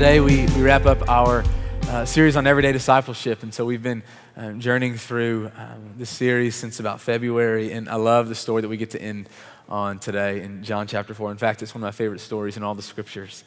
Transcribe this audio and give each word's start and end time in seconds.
today 0.00 0.18
we, 0.18 0.46
we 0.56 0.62
wrap 0.62 0.86
up 0.86 1.06
our 1.10 1.44
uh, 1.88 2.06
series 2.06 2.34
on 2.34 2.46
everyday 2.46 2.72
discipleship. 2.72 3.42
And 3.42 3.52
so 3.52 3.66
we've 3.66 3.82
been 3.82 4.02
um, 4.34 4.58
journeying 4.58 4.96
through 4.96 5.50
um, 5.54 5.92
this 5.98 6.08
series 6.08 6.54
since 6.54 6.80
about 6.80 7.02
February. 7.02 7.72
And 7.72 7.86
I 7.86 7.96
love 7.96 8.30
the 8.30 8.34
story 8.34 8.62
that 8.62 8.68
we 8.68 8.78
get 8.78 8.92
to 8.92 9.02
end 9.02 9.28
on 9.68 9.98
today 9.98 10.40
in 10.40 10.64
John 10.64 10.86
chapter 10.86 11.12
4. 11.12 11.30
In 11.32 11.36
fact, 11.36 11.60
it's 11.62 11.74
one 11.74 11.82
of 11.82 11.86
my 11.86 11.90
favorite 11.90 12.20
stories 12.20 12.56
in 12.56 12.62
all 12.62 12.74
the 12.74 12.80
scriptures. 12.80 13.44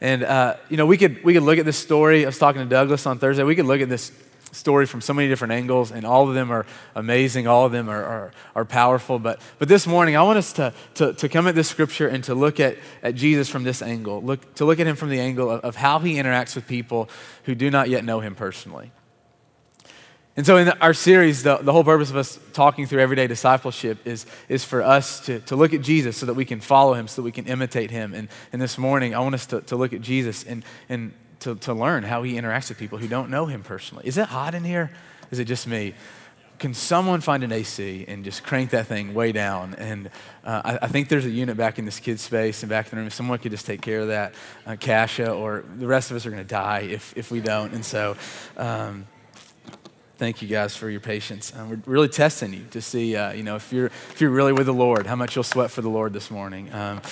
And, 0.00 0.24
uh, 0.24 0.56
you 0.68 0.76
know, 0.76 0.86
we 0.86 0.96
could, 0.96 1.22
we 1.22 1.34
could 1.34 1.44
look 1.44 1.58
at 1.58 1.64
this 1.64 1.78
story. 1.78 2.24
I 2.24 2.26
was 2.26 2.38
talking 2.38 2.62
to 2.62 2.68
Douglas 2.68 3.06
on 3.06 3.20
Thursday. 3.20 3.44
We 3.44 3.54
could 3.54 3.66
look 3.66 3.80
at 3.80 3.88
this 3.88 4.10
story 4.52 4.86
from 4.86 5.00
so 5.00 5.12
many 5.12 5.28
different 5.28 5.52
angles, 5.52 5.90
and 5.92 6.04
all 6.04 6.28
of 6.28 6.34
them 6.34 6.50
are 6.50 6.66
amazing. 6.94 7.46
All 7.46 7.66
of 7.66 7.72
them 7.72 7.88
are, 7.88 8.02
are, 8.02 8.32
are 8.54 8.64
powerful. 8.64 9.18
But, 9.18 9.40
but 9.58 9.68
this 9.68 9.86
morning, 9.86 10.16
I 10.16 10.22
want 10.22 10.38
us 10.38 10.52
to, 10.54 10.72
to, 10.94 11.12
to 11.14 11.28
come 11.28 11.46
at 11.46 11.54
this 11.54 11.68
scripture 11.68 12.08
and 12.08 12.24
to 12.24 12.34
look 12.34 12.60
at, 12.60 12.76
at 13.02 13.14
Jesus 13.14 13.48
from 13.48 13.64
this 13.64 13.82
angle, 13.82 14.22
look, 14.22 14.54
to 14.54 14.64
look 14.64 14.80
at 14.80 14.86
him 14.86 14.96
from 14.96 15.10
the 15.10 15.20
angle 15.20 15.50
of, 15.50 15.60
of 15.60 15.76
how 15.76 15.98
he 15.98 16.14
interacts 16.14 16.54
with 16.54 16.66
people 16.66 17.08
who 17.44 17.54
do 17.54 17.70
not 17.70 17.88
yet 17.88 18.04
know 18.04 18.20
him 18.20 18.34
personally. 18.34 18.92
And 20.36 20.44
so, 20.44 20.58
in 20.58 20.68
our 20.68 20.92
series, 20.92 21.42
the, 21.42 21.56
the 21.56 21.72
whole 21.72 21.84
purpose 21.84 22.10
of 22.10 22.16
us 22.16 22.38
talking 22.52 22.86
through 22.86 23.00
everyday 23.00 23.26
discipleship 23.26 24.06
is, 24.06 24.26
is 24.50 24.64
for 24.64 24.82
us 24.82 25.20
to, 25.20 25.40
to 25.40 25.56
look 25.56 25.72
at 25.72 25.80
Jesus 25.80 26.18
so 26.18 26.26
that 26.26 26.34
we 26.34 26.44
can 26.44 26.60
follow 26.60 26.92
him, 26.92 27.08
so 27.08 27.22
that 27.22 27.24
we 27.24 27.32
can 27.32 27.46
imitate 27.46 27.90
him. 27.90 28.12
And, 28.12 28.28
and 28.52 28.60
this 28.60 28.76
morning, 28.76 29.14
I 29.14 29.20
want 29.20 29.34
us 29.34 29.46
to, 29.46 29.62
to 29.62 29.76
look 29.76 29.94
at 29.94 30.02
Jesus 30.02 30.44
and, 30.44 30.62
and 30.90 31.14
to, 31.46 31.54
to 31.54 31.74
learn 31.74 32.02
how 32.02 32.24
he 32.24 32.34
interacts 32.34 32.70
with 32.70 32.78
people 32.78 32.98
who 32.98 33.06
don't 33.06 33.30
know 33.30 33.46
him 33.46 33.62
personally. 33.62 34.04
Is 34.04 34.18
it 34.18 34.26
hot 34.26 34.54
in 34.54 34.64
here? 34.64 34.90
Is 35.30 35.38
it 35.38 35.44
just 35.44 35.68
me? 35.68 35.94
Can 36.58 36.74
someone 36.74 37.20
find 37.20 37.44
an 37.44 37.52
AC 37.52 38.04
and 38.08 38.24
just 38.24 38.42
crank 38.42 38.70
that 38.70 38.88
thing 38.88 39.14
way 39.14 39.30
down? 39.30 39.74
And 39.74 40.10
uh, 40.42 40.62
I, 40.64 40.78
I, 40.82 40.88
think 40.88 41.08
there's 41.08 41.26
a 41.26 41.30
unit 41.30 41.56
back 41.56 41.78
in 41.78 41.84
this 41.84 42.00
kid's 42.00 42.22
space 42.22 42.62
and 42.62 42.70
back 42.70 42.86
in 42.86 42.90
the 42.90 42.96
room. 42.96 43.06
If 43.06 43.14
someone 43.14 43.38
could 43.38 43.52
just 43.52 43.66
take 43.66 43.80
care 43.80 44.00
of 44.00 44.08
that, 44.08 44.34
uh, 44.66 44.74
Kasha, 44.74 45.30
or 45.30 45.64
the 45.76 45.86
rest 45.86 46.10
of 46.10 46.16
us 46.16 46.26
are 46.26 46.30
going 46.30 46.42
to 46.42 46.48
die 46.48 46.80
if, 46.80 47.16
if 47.16 47.30
we 47.30 47.40
don't. 47.40 47.72
And 47.72 47.84
so, 47.84 48.16
um, 48.56 49.06
thank 50.16 50.42
you 50.42 50.48
guys 50.48 50.74
for 50.74 50.90
your 50.90 51.00
patience. 51.00 51.52
Uh, 51.54 51.66
we're 51.68 51.80
really 51.86 52.08
testing 52.08 52.54
you 52.54 52.64
to 52.72 52.80
see, 52.80 53.14
uh, 53.14 53.32
you 53.32 53.44
know, 53.44 53.54
if 53.54 53.72
you're, 53.72 53.86
if 53.86 54.20
you're 54.20 54.30
really 54.30 54.52
with 54.52 54.66
the 54.66 54.74
Lord, 54.74 55.06
how 55.06 55.16
much 55.16 55.36
you'll 55.36 55.44
sweat 55.44 55.70
for 55.70 55.82
the 55.82 55.90
Lord 55.90 56.12
this 56.12 56.30
morning. 56.30 56.72
Um, 56.72 57.02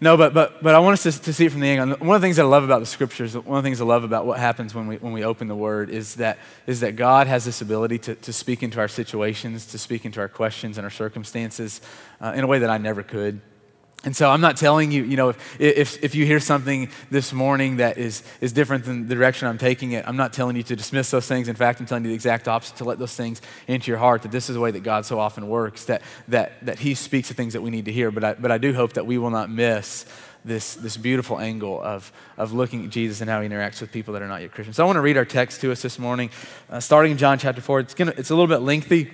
no, 0.00 0.16
but, 0.16 0.34
but, 0.34 0.62
but 0.62 0.74
I 0.74 0.80
want 0.80 0.94
us 0.94 1.02
to, 1.04 1.22
to 1.22 1.32
see 1.32 1.46
it 1.46 1.52
from 1.52 1.60
the 1.60 1.68
angle. 1.68 1.96
One 1.98 2.16
of 2.16 2.20
the 2.20 2.26
things 2.26 2.36
that 2.36 2.42
I 2.42 2.46
love 2.46 2.64
about 2.64 2.80
the 2.80 2.86
scriptures, 2.86 3.36
one 3.36 3.58
of 3.58 3.62
the 3.62 3.66
things 3.66 3.80
I 3.80 3.84
love 3.84 4.04
about 4.04 4.26
what 4.26 4.38
happens 4.38 4.74
when 4.74 4.86
we, 4.86 4.96
when 4.96 5.12
we 5.12 5.24
open 5.24 5.48
the 5.48 5.56
word 5.56 5.88
is 5.88 6.16
that, 6.16 6.38
is 6.66 6.80
that 6.80 6.96
God 6.96 7.26
has 7.26 7.44
this 7.44 7.60
ability 7.60 7.98
to, 8.00 8.14
to 8.16 8.32
speak 8.32 8.62
into 8.62 8.80
our 8.80 8.88
situations, 8.88 9.66
to 9.66 9.78
speak 9.78 10.04
into 10.04 10.20
our 10.20 10.28
questions 10.28 10.78
and 10.78 10.84
our 10.84 10.90
circumstances 10.90 11.80
uh, 12.20 12.32
in 12.34 12.44
a 12.44 12.46
way 12.46 12.58
that 12.58 12.70
I 12.70 12.78
never 12.78 13.02
could. 13.02 13.40
And 14.04 14.14
so 14.14 14.30
I'm 14.30 14.42
not 14.42 14.58
telling 14.58 14.92
you, 14.92 15.02
you 15.02 15.16
know, 15.16 15.30
if, 15.30 15.58
if, 15.58 16.04
if 16.04 16.14
you 16.14 16.26
hear 16.26 16.38
something 16.38 16.90
this 17.10 17.32
morning 17.32 17.78
that 17.78 17.96
is, 17.96 18.22
is 18.42 18.52
different 18.52 18.84
than 18.84 19.08
the 19.08 19.14
direction 19.14 19.48
I'm 19.48 19.56
taking 19.56 19.92
it, 19.92 20.06
I'm 20.06 20.16
not 20.16 20.34
telling 20.34 20.56
you 20.56 20.62
to 20.64 20.76
dismiss 20.76 21.10
those 21.10 21.26
things. 21.26 21.48
In 21.48 21.56
fact, 21.56 21.80
I'm 21.80 21.86
telling 21.86 22.04
you 22.04 22.10
the 22.10 22.14
exact 22.14 22.46
opposite, 22.46 22.76
to 22.76 22.84
let 22.84 22.98
those 22.98 23.14
things 23.14 23.40
into 23.66 23.90
your 23.90 23.98
heart, 23.98 24.22
that 24.22 24.30
this 24.30 24.50
is 24.50 24.54
the 24.54 24.60
way 24.60 24.70
that 24.70 24.82
God 24.82 25.06
so 25.06 25.18
often 25.18 25.48
works, 25.48 25.86
that, 25.86 26.02
that, 26.28 26.64
that 26.66 26.78
He 26.78 26.94
speaks 26.94 27.28
the 27.28 27.34
things 27.34 27.54
that 27.54 27.62
we 27.62 27.70
need 27.70 27.86
to 27.86 27.92
hear. 27.92 28.10
But 28.10 28.24
I, 28.24 28.34
but 28.34 28.50
I 28.50 28.58
do 28.58 28.74
hope 28.74 28.92
that 28.92 29.06
we 29.06 29.16
will 29.16 29.30
not 29.30 29.50
miss 29.50 30.04
this, 30.44 30.74
this 30.74 30.98
beautiful 30.98 31.40
angle 31.40 31.80
of, 31.80 32.12
of 32.36 32.52
looking 32.52 32.84
at 32.84 32.90
Jesus 32.90 33.22
and 33.22 33.30
how 33.30 33.40
He 33.40 33.48
interacts 33.48 33.80
with 33.80 33.90
people 33.90 34.12
that 34.12 34.20
are 34.20 34.28
not 34.28 34.42
yet 34.42 34.52
Christians. 34.52 34.76
So 34.76 34.82
I 34.82 34.86
want 34.86 34.96
to 34.96 35.00
read 35.00 35.16
our 35.16 35.24
text 35.24 35.62
to 35.62 35.72
us 35.72 35.80
this 35.80 35.98
morning, 35.98 36.28
uh, 36.68 36.80
starting 36.80 37.12
in 37.12 37.18
John 37.18 37.38
chapter 37.38 37.62
4. 37.62 37.80
It's, 37.80 37.94
gonna, 37.94 38.12
it's 38.18 38.28
a 38.28 38.34
little 38.34 38.54
bit 38.54 38.60
lengthy. 38.60 39.10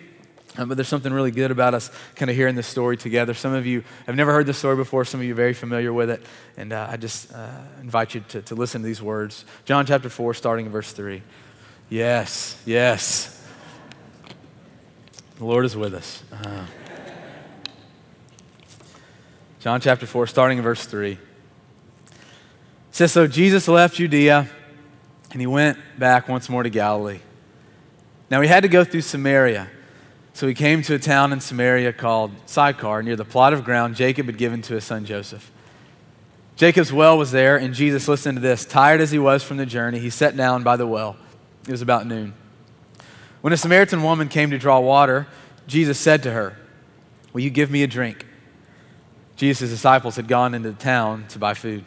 Um, 0.56 0.68
but 0.68 0.76
there's 0.76 0.88
something 0.88 1.12
really 1.12 1.30
good 1.30 1.50
about 1.50 1.74
us 1.74 1.90
kind 2.16 2.28
of 2.28 2.36
hearing 2.36 2.56
this 2.56 2.66
story 2.66 2.96
together. 2.96 3.34
Some 3.34 3.54
of 3.54 3.66
you 3.66 3.84
have 4.06 4.16
never 4.16 4.32
heard 4.32 4.46
this 4.46 4.58
story 4.58 4.76
before, 4.76 5.04
some 5.04 5.20
of 5.20 5.26
you 5.26 5.32
are 5.32 5.36
very 5.36 5.54
familiar 5.54 5.92
with 5.92 6.10
it. 6.10 6.22
And 6.56 6.72
uh, 6.72 6.88
I 6.90 6.96
just 6.96 7.32
uh, 7.32 7.48
invite 7.80 8.14
you 8.14 8.24
to, 8.28 8.42
to 8.42 8.54
listen 8.54 8.82
to 8.82 8.86
these 8.86 9.00
words. 9.00 9.44
John 9.64 9.86
chapter 9.86 10.08
4, 10.08 10.34
starting 10.34 10.66
in 10.66 10.72
verse 10.72 10.92
3. 10.92 11.22
Yes, 11.88 12.60
yes. 12.66 13.36
The 15.38 15.44
Lord 15.44 15.64
is 15.64 15.76
with 15.76 15.94
us. 15.94 16.22
Uh, 16.32 16.66
John 19.60 19.80
chapter 19.80 20.06
4, 20.06 20.26
starting 20.26 20.58
in 20.58 20.64
verse 20.64 20.84
3. 20.84 21.12
It 21.12 21.18
says, 22.90 23.12
So 23.12 23.26
Jesus 23.26 23.68
left 23.68 23.96
Judea 23.96 24.48
and 25.30 25.40
he 25.40 25.46
went 25.46 25.78
back 25.98 26.28
once 26.28 26.48
more 26.48 26.62
to 26.62 26.70
Galilee. 26.70 27.20
Now 28.30 28.40
he 28.40 28.48
had 28.48 28.62
to 28.64 28.68
go 28.68 28.84
through 28.84 29.02
Samaria. 29.02 29.70
So 30.40 30.48
he 30.48 30.54
came 30.54 30.80
to 30.84 30.94
a 30.94 30.98
town 30.98 31.34
in 31.34 31.40
Samaria 31.40 31.92
called 31.92 32.32
Sychar, 32.46 33.02
near 33.02 33.14
the 33.14 33.26
plot 33.26 33.52
of 33.52 33.62
ground 33.62 33.94
Jacob 33.94 34.24
had 34.24 34.38
given 34.38 34.62
to 34.62 34.72
his 34.72 34.84
son 34.84 35.04
Joseph. 35.04 35.52
Jacob's 36.56 36.90
well 36.90 37.18
was 37.18 37.30
there, 37.30 37.58
and 37.58 37.74
Jesus 37.74 38.08
listened 38.08 38.36
to 38.36 38.40
this. 38.40 38.64
Tired 38.64 39.02
as 39.02 39.10
he 39.10 39.18
was 39.18 39.42
from 39.42 39.58
the 39.58 39.66
journey, 39.66 39.98
he 39.98 40.08
sat 40.08 40.34
down 40.38 40.62
by 40.62 40.76
the 40.78 40.86
well. 40.86 41.18
It 41.68 41.70
was 41.70 41.82
about 41.82 42.06
noon. 42.06 42.32
When 43.42 43.52
a 43.52 43.56
Samaritan 43.58 44.02
woman 44.02 44.30
came 44.30 44.50
to 44.50 44.56
draw 44.56 44.80
water, 44.80 45.26
Jesus 45.66 45.98
said 45.98 46.22
to 46.22 46.30
her, 46.30 46.56
Will 47.34 47.42
you 47.42 47.50
give 47.50 47.70
me 47.70 47.82
a 47.82 47.86
drink? 47.86 48.24
Jesus' 49.36 49.68
disciples 49.68 50.16
had 50.16 50.26
gone 50.26 50.54
into 50.54 50.70
the 50.70 50.82
town 50.82 51.26
to 51.28 51.38
buy 51.38 51.52
food. 51.52 51.84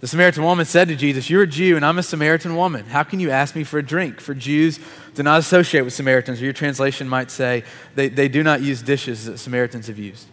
The 0.00 0.06
Samaritan 0.06 0.44
woman 0.44 0.64
said 0.64 0.88
to 0.88 0.96
Jesus, 0.96 1.28
You're 1.28 1.42
a 1.42 1.46
Jew, 1.46 1.74
and 1.74 1.84
I'm 1.84 1.98
a 1.98 2.02
Samaritan 2.04 2.54
woman. 2.54 2.86
How 2.86 3.02
can 3.02 3.18
you 3.18 3.30
ask 3.30 3.56
me 3.56 3.64
for 3.64 3.78
a 3.78 3.82
drink? 3.82 4.20
For 4.20 4.32
Jews 4.32 4.78
do 5.14 5.24
not 5.24 5.40
associate 5.40 5.82
with 5.82 5.92
Samaritans, 5.92 6.40
or 6.40 6.44
your 6.44 6.52
translation 6.52 7.08
might 7.08 7.32
say, 7.32 7.64
they, 7.96 8.08
they 8.08 8.28
do 8.28 8.44
not 8.44 8.60
use 8.60 8.80
dishes 8.80 9.24
that 9.24 9.38
Samaritans 9.38 9.88
have 9.88 9.98
used. 9.98 10.26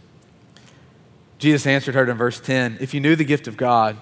Jesus 1.40 1.66
answered 1.66 1.96
her 1.96 2.10
in 2.10 2.16
verse 2.16 2.40
10 2.40 2.78
If 2.80 2.94
you 2.94 3.00
knew 3.00 3.16
the 3.16 3.26
gift 3.26 3.48
of 3.48 3.58
God 3.58 3.98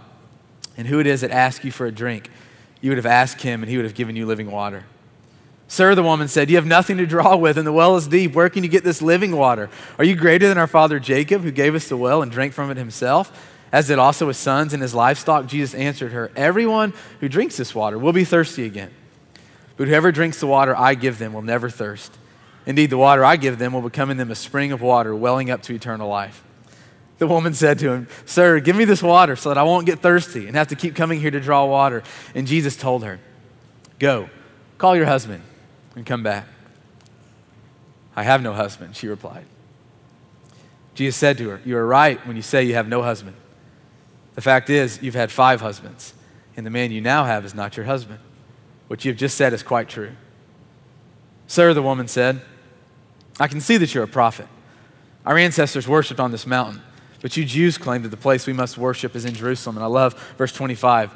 and 0.76 0.88
who 0.88 1.00
it 1.00 1.08
is 1.08 1.22
that 1.22 1.32
asks 1.32 1.64
you 1.64 1.72
for 1.72 1.86
a 1.86 1.92
drink, 1.92 2.30
you 2.82 2.92
would 2.92 2.98
have 2.98 3.06
asked 3.06 3.42
him, 3.42 3.64
and 3.64 3.70
he 3.70 3.78
would 3.78 3.86
have 3.86 3.96
given 3.96 4.18
you 4.18 4.26
living 4.26 4.52
water. 4.52 4.84
Sir, 5.70 5.96
the 5.96 6.04
woman 6.04 6.28
said, 6.28 6.50
You 6.50 6.58
have 6.58 6.66
nothing 6.66 6.98
to 6.98 7.06
draw 7.06 7.38
with, 7.38 7.58
and 7.58 7.66
the 7.66 7.72
well 7.72 7.96
is 7.96 8.08
deep. 8.08 8.34
Where 8.34 8.50
can 8.50 8.64
you 8.64 8.70
get 8.70 8.84
this 8.84 9.02
living 9.02 9.34
water? 9.34 9.70
Are 9.98 10.04
you 10.04 10.16
greater 10.16 10.50
than 10.50 10.58
our 10.58 10.68
father 10.68 11.00
Jacob, 11.00 11.42
who 11.42 11.52
gave 11.52 11.74
us 11.74 11.88
the 11.88 11.96
well 11.96 12.22
and 12.22 12.30
drank 12.30 12.52
from 12.52 12.70
it 12.70 12.76
himself? 12.76 13.53
As 13.74 13.88
did 13.88 13.98
also 13.98 14.28
his 14.28 14.38
sons 14.38 14.72
and 14.74 14.84
his 14.84 14.94
livestock. 14.94 15.48
Jesus 15.48 15.74
answered 15.74 16.12
her, 16.12 16.32
Everyone 16.36 16.94
who 17.20 17.28
drinks 17.28 17.58
this 17.58 17.74
water 17.74 17.98
will 17.98 18.14
be 18.14 18.24
thirsty 18.24 18.66
again. 18.66 18.92
But 19.76 19.88
whoever 19.88 20.12
drinks 20.12 20.40
the 20.40 20.46
water 20.46 20.78
I 20.78 20.94
give 20.94 21.18
them 21.18 21.34
will 21.34 21.42
never 21.42 21.72
thirst. 21.72 22.16
Indeed, 22.68 22.92
the 22.92 23.00
water 23.00 23.26
I 23.26 23.36
give 23.36 23.58
them 23.58 23.74
will 23.74 23.82
become 23.82 24.12
in 24.12 24.18
them 24.18 24.30
a 24.30 24.36
spring 24.36 24.72
of 24.72 24.82
water 24.82 25.16
welling 25.16 25.50
up 25.50 25.64
to 25.64 25.74
eternal 25.74 26.08
life. 26.08 26.44
The 27.18 27.26
woman 27.26 27.56
said 27.56 27.80
to 27.80 27.92
him, 27.92 28.08
Sir, 28.26 28.60
give 28.60 28.76
me 28.76 28.86
this 28.86 29.02
water 29.02 29.36
so 29.36 29.50
that 29.50 29.58
I 29.58 29.64
won't 29.64 29.88
get 29.88 30.00
thirsty 30.00 30.46
and 30.48 30.56
have 30.56 30.68
to 30.68 30.76
keep 30.76 30.96
coming 30.96 31.20
here 31.20 31.32
to 31.32 31.40
draw 31.40 31.66
water. 31.66 32.04
And 32.36 32.46
Jesus 32.46 32.76
told 32.76 33.04
her, 33.04 33.20
Go, 33.98 34.30
call 34.78 34.96
your 34.96 35.08
husband 35.08 35.42
and 35.96 36.06
come 36.06 36.22
back. 36.22 36.46
I 38.16 38.22
have 38.22 38.44
no 38.44 38.54
husband, 38.54 38.96
she 38.96 39.08
replied. 39.08 39.46
Jesus 40.94 41.16
said 41.16 41.40
to 41.40 41.50
her, 41.50 41.62
You 41.66 41.76
are 41.78 41.88
right 41.88 42.24
when 42.28 42.36
you 42.36 42.44
say 42.44 42.64
you 42.64 42.76
have 42.76 42.88
no 42.88 43.02
husband. 43.02 43.36
The 44.36 44.42
fact 44.42 44.70
is, 44.70 45.02
you've 45.02 45.16
had 45.16 45.32
five 45.32 45.62
husbands, 45.62 46.14
and 46.58 46.66
the 46.66 46.70
man 46.70 46.92
you 46.92 47.02
now 47.02 47.26
have 47.26 47.46
is 47.46 47.54
not 47.54 47.78
your 47.78 47.86
husband. 47.86 48.20
What 48.88 49.06
you 49.06 49.12
have 49.12 49.18
just 49.18 49.38
said 49.38 49.54
is 49.54 49.64
quite 49.64 49.90
true. 49.90 50.12
Sir, 51.48 51.74
the 51.74 51.82
woman 51.82 52.08
said, 52.08 52.42
I 53.40 53.48
can 53.48 53.62
see 53.62 53.78
that 53.78 53.94
you're 53.94 54.04
a 54.04 54.08
prophet. 54.08 54.48
Our 55.26 55.38
ancestors 55.38 55.88
worshiped 55.88 56.20
on 56.20 56.32
this 56.32 56.46
mountain, 56.46 56.82
but 57.22 57.38
you 57.38 57.46
Jews 57.46 57.78
claim 57.78 58.02
that 58.04 58.10
the 58.10 58.18
place 58.18 58.46
we 58.46 58.54
must 58.54 58.78
worship 58.78 59.16
is 59.16 59.26
in 59.26 59.34
Jerusalem. 59.34 59.78
And 59.78 59.84
I 59.84 59.88
love 59.88 60.14
verse 60.38 60.52
25. 60.52 61.12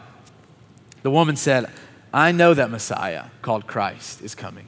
The 1.04 1.12
woman 1.12 1.36
said, 1.36 1.72
I 2.14 2.32
know 2.32 2.54
that 2.54 2.72
Messiah, 2.72 3.26
called 3.42 3.68
Christ, 3.68 4.22
is 4.22 4.34
coming. 4.34 4.68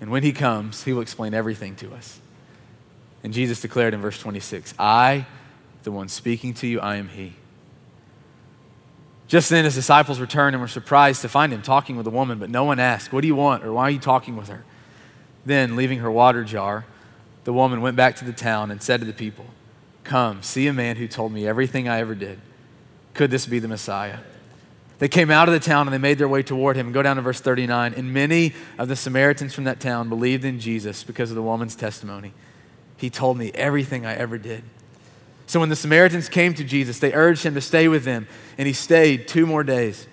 And 0.00 0.10
when 0.10 0.22
he 0.22 0.32
comes, 0.32 0.84
he 0.84 0.92
will 0.92 1.02
explain 1.02 1.34
everything 1.34 1.76
to 1.76 1.92
us. 1.92 2.20
And 3.22 3.32
Jesus 3.32 3.60
declared 3.60 3.94
in 3.94 4.00
verse 4.00 4.18
26, 4.18 4.74
I 4.78 5.26
the 5.82 5.92
one 5.92 6.08
speaking 6.08 6.54
to 6.54 6.66
you, 6.66 6.80
I 6.80 6.96
am 6.96 7.08
he. 7.08 7.34
Just 9.28 9.48
then, 9.48 9.64
his 9.64 9.76
disciples 9.76 10.18
returned 10.18 10.54
and 10.54 10.60
were 10.60 10.68
surprised 10.68 11.22
to 11.22 11.28
find 11.28 11.52
him 11.52 11.62
talking 11.62 11.96
with 11.96 12.06
a 12.06 12.10
woman, 12.10 12.38
but 12.38 12.50
no 12.50 12.64
one 12.64 12.80
asked, 12.80 13.12
What 13.12 13.20
do 13.20 13.28
you 13.28 13.36
want? 13.36 13.64
or 13.64 13.72
Why 13.72 13.82
are 13.84 13.90
you 13.90 14.00
talking 14.00 14.36
with 14.36 14.48
her? 14.48 14.64
Then, 15.46 15.76
leaving 15.76 16.00
her 16.00 16.10
water 16.10 16.42
jar, 16.42 16.84
the 17.44 17.52
woman 17.52 17.80
went 17.80 17.96
back 17.96 18.16
to 18.16 18.24
the 18.24 18.32
town 18.32 18.70
and 18.70 18.82
said 18.82 19.00
to 19.00 19.06
the 19.06 19.12
people, 19.12 19.46
Come, 20.04 20.42
see 20.42 20.66
a 20.66 20.72
man 20.72 20.96
who 20.96 21.06
told 21.06 21.32
me 21.32 21.46
everything 21.46 21.88
I 21.88 22.00
ever 22.00 22.14
did. 22.14 22.40
Could 23.14 23.30
this 23.30 23.46
be 23.46 23.60
the 23.60 23.68
Messiah? 23.68 24.18
They 24.98 25.08
came 25.08 25.30
out 25.30 25.48
of 25.48 25.54
the 25.54 25.60
town 25.60 25.86
and 25.86 25.94
they 25.94 25.98
made 25.98 26.18
their 26.18 26.28
way 26.28 26.42
toward 26.42 26.76
him. 26.76 26.88
And 26.88 26.94
go 26.94 27.02
down 27.02 27.16
to 27.16 27.22
verse 27.22 27.40
39. 27.40 27.94
And 27.94 28.12
many 28.12 28.54
of 28.78 28.88
the 28.88 28.96
Samaritans 28.96 29.54
from 29.54 29.64
that 29.64 29.80
town 29.80 30.08
believed 30.08 30.44
in 30.44 30.60
Jesus 30.60 31.04
because 31.04 31.30
of 31.30 31.36
the 31.36 31.42
woman's 31.42 31.74
testimony. 31.74 32.34
He 32.98 33.08
told 33.08 33.38
me 33.38 33.50
everything 33.54 34.04
I 34.04 34.14
ever 34.14 34.36
did. 34.36 34.62
So 35.50 35.58
when 35.58 35.68
the 35.68 35.74
Samaritans 35.74 36.28
came 36.28 36.54
to 36.54 36.62
Jesus, 36.62 37.00
they 37.00 37.12
urged 37.12 37.42
him 37.42 37.54
to 37.54 37.60
stay 37.60 37.88
with 37.88 38.04
them, 38.04 38.28
and 38.56 38.68
he 38.68 38.72
stayed 38.72 39.26
two 39.26 39.46
more 39.46 39.64
days. 39.64 40.06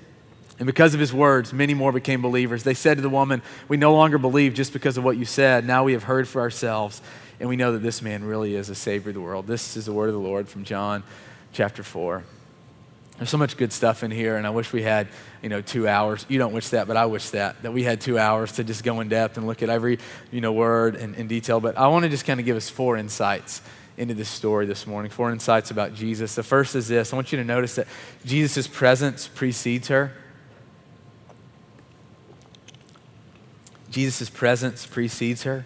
And 0.57 0.66
because 0.66 0.95
of 0.95 1.00
his 1.00 1.13
words, 1.13 1.54
many 1.54 1.75
more 1.75 1.92
became 1.92 2.24
believers. 2.24 2.63
They 2.63 2.74
said 2.74 2.98
to 2.98 3.04
the 3.04 3.10
woman, 3.10 3.44
We 3.68 3.78
no 3.78 3.94
longer 3.94 4.18
believe 4.18 4.56
just 4.56 4.74
because 4.74 4.98
of 4.98 5.04
what 5.04 5.16
you 5.16 5.25
said. 5.25 5.63
Now 5.63 5.84
we 5.84 5.94
have 5.94 6.01
heard 6.01 6.28
for 6.28 6.42
ourselves, 6.42 7.04
and 7.39 7.48
we 7.48 7.56
know 7.56 7.74
that 7.74 7.84
this 7.84 8.01
man 8.01 8.24
really 8.24 8.56
is 8.56 8.69
a 8.69 8.74
Savior 8.74 9.12
of 9.12 9.13
the 9.13 9.22
world. 9.22 9.45
This 9.45 9.78
is 9.78 9.86
the 9.86 9.94
word 9.94 10.07
of 10.07 10.16
the 10.16 10.19
Lord 10.19 10.50
from 10.50 10.63
John 10.63 11.04
chapter 11.54 11.83
4. 11.83 12.24
There's 13.19 13.30
so 13.30 13.38
much 13.38 13.57
good 13.57 13.72
stuff 13.72 14.01
in 14.01 14.10
here, 14.10 14.38
and 14.38 14.48
I 14.48 14.50
wish 14.50 14.74
we 14.74 14.81
had, 14.81 15.07
you 15.44 15.50
know, 15.50 15.62
two 15.62 15.88
hours. 15.88 16.25
You 16.30 16.40
don't 16.40 16.54
wish 16.54 16.69
that, 16.69 16.88
but 16.88 16.98
I 16.98 17.06
wish 17.06 17.30
that, 17.30 17.62
that 17.62 17.74
we 17.74 17.83
had 17.83 18.01
two 18.01 18.18
hours 18.18 18.54
to 18.54 18.63
just 18.63 18.83
go 18.83 19.01
in 19.01 19.10
depth 19.10 19.38
and 19.38 19.45
look 19.45 19.62
at 19.62 19.69
every, 19.69 20.00
you 20.31 20.42
know, 20.42 20.54
word 20.54 20.95
and 20.95 21.13
in 21.13 21.28
detail. 21.28 21.60
But 21.60 21.78
I 21.78 21.90
want 21.90 22.06
to 22.06 22.10
just 22.10 22.25
kind 22.25 22.40
of 22.40 22.45
give 22.48 22.57
us 22.57 22.72
four 22.72 22.98
insights 22.98 23.62
into 23.97 24.13
this 24.13 24.29
story 24.29 24.65
this 24.65 24.85
morning, 24.85 25.09
four 25.09 25.31
insights 25.31 25.71
about 25.71 25.94
Jesus. 25.94 26.35
The 26.35 26.44
first 26.44 26.75
is 26.75 26.88
this 26.88 27.11
I 27.11 27.15
want 27.15 27.31
you 27.31 27.38
to 27.38 27.44
notice 27.44 27.75
that 27.75 27.88
Jesus' 28.25 28.67
presence 28.67 29.27
precedes 29.27 29.88
her. 29.88 30.13
Jesus' 33.89 34.29
presence 34.29 34.85
precedes 34.85 35.44
her. 35.44 35.65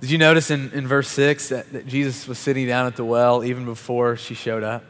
Did 0.00 0.10
you 0.10 0.18
notice 0.18 0.50
in, 0.50 0.70
in 0.72 0.86
verse 0.86 1.08
6 1.08 1.48
that, 1.48 1.72
that 1.72 1.86
Jesus 1.88 2.28
was 2.28 2.38
sitting 2.38 2.68
down 2.68 2.86
at 2.86 2.94
the 2.94 3.04
well 3.04 3.42
even 3.42 3.64
before 3.64 4.16
she 4.16 4.34
showed 4.34 4.62
up? 4.62 4.84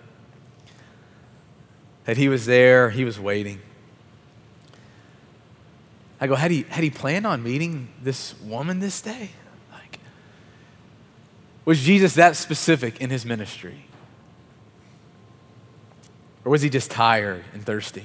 that 2.09 2.17
he 2.17 2.31
was 2.31 2.47
there, 2.47 2.89
he 2.89 3.05
was 3.05 3.21
waiting. 3.21 3.61
I 6.19 6.27
go, 6.27 6.37
had 6.37 6.51
he, 6.51 6.63
had 6.63 6.83
he 6.83 6.89
planned 6.89 7.27
on 7.27 7.43
meeting 7.43 7.89
this 8.03 8.35
woman 8.41 8.81
this 8.81 9.03
day? 9.03 9.29
Was 11.69 11.83
Jesus 11.83 12.15
that 12.15 12.35
specific 12.35 12.99
in 12.99 13.11
his 13.11 13.27
ministry? 13.27 13.85
Or 16.43 16.51
was 16.51 16.63
he 16.63 16.71
just 16.71 16.91
tired 16.91 17.45
and 17.53 17.63
thirsty 17.63 18.05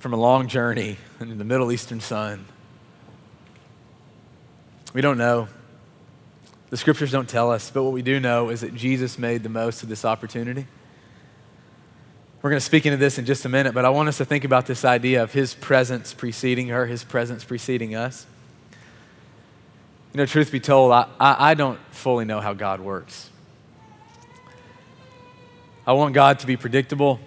from 0.00 0.12
a 0.12 0.16
long 0.16 0.48
journey 0.48 0.96
in 1.20 1.38
the 1.38 1.44
Middle 1.44 1.70
Eastern 1.70 2.00
sun? 2.00 2.46
We 4.92 5.02
don't 5.02 5.18
know. 5.18 5.46
The 6.70 6.76
scriptures 6.76 7.12
don't 7.12 7.28
tell 7.28 7.52
us, 7.52 7.70
but 7.70 7.84
what 7.84 7.92
we 7.92 8.02
do 8.02 8.18
know 8.18 8.48
is 8.48 8.62
that 8.62 8.74
Jesus 8.74 9.16
made 9.16 9.44
the 9.44 9.48
most 9.48 9.84
of 9.84 9.88
this 9.88 10.04
opportunity. 10.04 10.66
We're 12.42 12.50
going 12.50 12.58
to 12.58 12.66
speak 12.66 12.86
into 12.86 12.96
this 12.96 13.18
in 13.18 13.24
just 13.24 13.44
a 13.44 13.48
minute, 13.48 13.72
but 13.72 13.84
I 13.84 13.90
want 13.90 14.08
us 14.08 14.16
to 14.18 14.24
think 14.24 14.42
about 14.42 14.66
this 14.66 14.84
idea 14.84 15.22
of 15.22 15.32
his 15.32 15.54
presence 15.54 16.12
preceding 16.12 16.66
her, 16.70 16.86
his 16.86 17.04
presence 17.04 17.44
preceding 17.44 17.94
us. 17.94 18.26
You 20.12 20.18
know, 20.18 20.26
truth 20.26 20.50
be 20.50 20.58
told, 20.58 20.92
I, 20.92 21.06
I, 21.20 21.50
I 21.50 21.54
don't 21.54 21.78
fully 21.92 22.24
know 22.24 22.40
how 22.40 22.52
God 22.52 22.80
works. 22.80 23.30
I 25.86 25.92
want 25.92 26.14
God 26.14 26.40
to 26.40 26.46
be 26.46 26.56
predictable. 26.56 27.20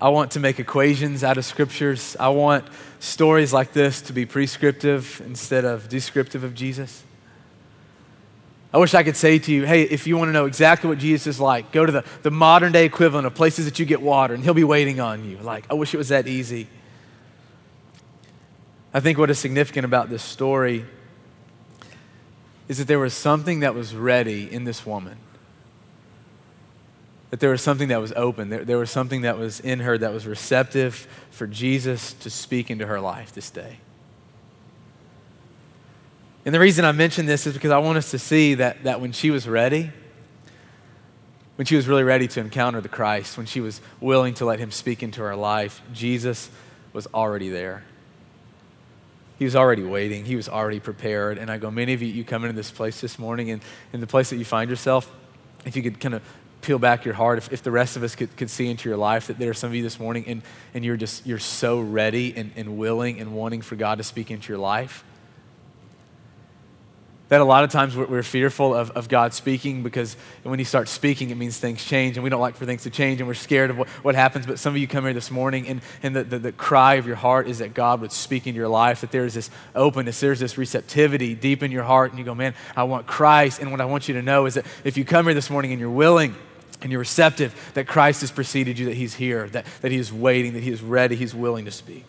I 0.00 0.10
want 0.10 0.32
to 0.32 0.40
make 0.40 0.60
equations 0.60 1.24
out 1.24 1.38
of 1.38 1.44
scriptures. 1.46 2.14
I 2.20 2.28
want 2.28 2.66
stories 3.00 3.54
like 3.54 3.72
this 3.72 4.02
to 4.02 4.12
be 4.12 4.26
prescriptive 4.26 5.22
instead 5.24 5.64
of 5.64 5.88
descriptive 5.88 6.44
of 6.44 6.54
Jesus. 6.54 7.02
I 8.72 8.76
wish 8.76 8.92
I 8.92 9.02
could 9.02 9.16
say 9.16 9.38
to 9.38 9.52
you, 9.52 9.64
hey, 9.64 9.84
if 9.84 10.06
you 10.06 10.18
want 10.18 10.28
to 10.28 10.32
know 10.32 10.44
exactly 10.44 10.90
what 10.90 10.98
Jesus 10.98 11.26
is 11.26 11.40
like, 11.40 11.72
go 11.72 11.86
to 11.86 11.92
the, 11.92 12.04
the 12.22 12.30
modern 12.30 12.70
day 12.70 12.84
equivalent 12.84 13.26
of 13.26 13.34
places 13.34 13.64
that 13.64 13.78
you 13.78 13.86
get 13.86 14.02
water, 14.02 14.34
and 14.34 14.44
he'll 14.44 14.52
be 14.52 14.64
waiting 14.64 15.00
on 15.00 15.24
you. 15.24 15.38
Like, 15.38 15.64
I 15.70 15.74
wish 15.74 15.94
it 15.94 15.96
was 15.96 16.08
that 16.08 16.26
easy. 16.26 16.68
I 18.92 19.00
think 19.00 19.16
what 19.16 19.30
is 19.30 19.38
significant 19.38 19.86
about 19.86 20.10
this 20.10 20.22
story 20.22 20.84
is 22.68 22.78
that 22.78 22.86
there 22.86 22.98
was 22.98 23.14
something 23.14 23.60
that 23.60 23.74
was 23.74 23.94
ready 23.94 24.50
in 24.50 24.64
this 24.64 24.84
woman. 24.84 25.16
That 27.30 27.40
there 27.40 27.50
was 27.50 27.62
something 27.62 27.88
that 27.88 28.00
was 28.00 28.12
open. 28.12 28.50
There, 28.50 28.64
there 28.64 28.78
was 28.78 28.90
something 28.90 29.22
that 29.22 29.38
was 29.38 29.60
in 29.60 29.80
her 29.80 29.98
that 29.98 30.12
was 30.12 30.26
receptive 30.26 31.06
for 31.30 31.46
Jesus 31.46 32.12
to 32.14 32.30
speak 32.30 32.70
into 32.70 32.86
her 32.86 33.00
life 33.00 33.32
this 33.32 33.50
day. 33.50 33.78
And 36.44 36.54
the 36.54 36.60
reason 36.60 36.84
I 36.84 36.92
mention 36.92 37.26
this 37.26 37.46
is 37.46 37.54
because 37.54 37.70
I 37.70 37.78
want 37.78 37.98
us 37.98 38.10
to 38.12 38.18
see 38.18 38.54
that, 38.54 38.84
that 38.84 39.00
when 39.00 39.12
she 39.12 39.30
was 39.30 39.46
ready, 39.46 39.90
when 41.56 41.66
she 41.66 41.76
was 41.76 41.88
really 41.88 42.04
ready 42.04 42.28
to 42.28 42.40
encounter 42.40 42.80
the 42.80 42.88
Christ, 42.88 43.36
when 43.36 43.46
she 43.46 43.60
was 43.60 43.80
willing 44.00 44.34
to 44.34 44.44
let 44.44 44.58
him 44.58 44.70
speak 44.70 45.02
into 45.02 45.20
her 45.20 45.36
life, 45.36 45.82
Jesus 45.92 46.48
was 46.92 47.06
already 47.08 47.48
there. 47.48 47.82
He 49.38 49.44
was 49.44 49.54
already 49.54 49.84
waiting. 49.84 50.24
He 50.24 50.36
was 50.36 50.48
already 50.48 50.80
prepared. 50.80 51.38
And 51.38 51.50
I 51.50 51.58
go, 51.58 51.70
many 51.70 51.94
of 51.94 52.02
you, 52.02 52.08
you 52.08 52.24
come 52.24 52.44
into 52.44 52.56
this 52.56 52.70
place 52.70 53.00
this 53.00 53.18
morning, 53.18 53.50
and 53.50 53.62
in 53.92 54.00
the 54.00 54.06
place 54.06 54.30
that 54.30 54.36
you 54.36 54.44
find 54.44 54.68
yourself, 54.68 55.10
if 55.64 55.76
you 55.76 55.82
could 55.82 56.00
kind 56.00 56.14
of 56.14 56.22
peel 56.60 56.78
back 56.78 57.04
your 57.04 57.14
heart, 57.14 57.38
if, 57.38 57.52
if 57.52 57.62
the 57.62 57.70
rest 57.70 57.96
of 57.96 58.02
us 58.02 58.16
could, 58.16 58.36
could 58.36 58.50
see 58.50 58.68
into 58.68 58.88
your 58.88 58.98
life 58.98 59.28
that 59.28 59.38
there 59.38 59.50
are 59.50 59.54
some 59.54 59.70
of 59.70 59.74
you 59.76 59.82
this 59.82 60.00
morning, 60.00 60.24
and, 60.26 60.42
and 60.74 60.84
you're 60.84 60.96
just, 60.96 61.24
you're 61.24 61.38
so 61.38 61.80
ready 61.80 62.34
and, 62.36 62.50
and 62.56 62.76
willing 62.76 63.20
and 63.20 63.32
wanting 63.32 63.62
for 63.62 63.76
God 63.76 63.98
to 63.98 64.04
speak 64.04 64.30
into 64.30 64.48
your 64.48 64.58
life, 64.58 65.04
that 67.28 67.40
a 67.40 67.44
lot 67.44 67.64
of 67.64 67.70
times 67.70 67.96
we're, 67.96 68.06
we're, 68.06 68.22
fearful 68.22 68.74
of, 68.74 68.90
of 68.92 69.08
God 69.08 69.34
speaking 69.34 69.82
because 69.82 70.16
when 70.42 70.58
He 70.58 70.64
starts 70.64 70.90
speaking, 70.90 71.30
it 71.30 71.36
means 71.36 71.58
things 71.58 71.84
change, 71.84 72.16
and 72.16 72.24
we 72.24 72.30
don't 72.30 72.40
like 72.40 72.56
for 72.56 72.66
things 72.66 72.82
to 72.84 72.90
change, 72.90 73.20
and 73.20 73.28
we're 73.28 73.34
scared 73.34 73.70
of 73.70 73.78
what, 73.78 73.88
what 73.88 74.14
happens. 74.14 74.46
But 74.46 74.58
some 74.58 74.74
of 74.74 74.78
you 74.78 74.86
come 74.86 75.04
here 75.04 75.12
this 75.12 75.30
morning, 75.30 75.68
and, 75.68 75.80
and 76.02 76.16
the, 76.16 76.24
the, 76.24 76.38
the 76.38 76.52
cry 76.52 76.94
of 76.94 77.06
your 77.06 77.16
heart 77.16 77.48
is 77.48 77.58
that 77.58 77.74
God 77.74 78.00
would 78.00 78.12
speak 78.12 78.46
into 78.46 78.56
your 78.56 78.68
life, 78.68 79.02
that 79.02 79.12
there's 79.12 79.34
this 79.34 79.50
openness, 79.74 80.20
there's 80.20 80.40
this 80.40 80.56
receptivity 80.56 81.34
deep 81.34 81.62
in 81.62 81.70
your 81.70 81.84
heart, 81.84 82.10
and 82.10 82.18
you 82.18 82.24
go, 82.24 82.34
Man, 82.34 82.54
I 82.76 82.84
want 82.84 83.06
Christ. 83.06 83.60
And 83.60 83.70
what 83.70 83.80
I 83.80 83.84
want 83.84 84.08
you 84.08 84.14
to 84.14 84.22
know 84.22 84.46
is 84.46 84.54
that 84.54 84.66
if 84.84 84.96
you 84.96 85.04
come 85.04 85.26
here 85.26 85.34
this 85.34 85.50
morning 85.50 85.72
and 85.72 85.80
you're 85.80 85.90
willing, 85.90 86.34
and 86.80 86.92
you're 86.92 87.00
receptive 87.00 87.72
that 87.74 87.86
Christ 87.86 88.20
has 88.20 88.30
preceded 88.30 88.78
you, 88.78 88.86
that 88.86 88.94
He's 88.94 89.14
here, 89.14 89.48
that, 89.48 89.66
that 89.82 89.90
He 89.90 89.98
is 89.98 90.12
waiting, 90.12 90.52
that 90.54 90.62
He 90.62 90.70
is 90.70 90.82
ready, 90.82 91.16
He's 91.16 91.34
willing 91.34 91.64
to 91.64 91.70
speak. 91.70 92.04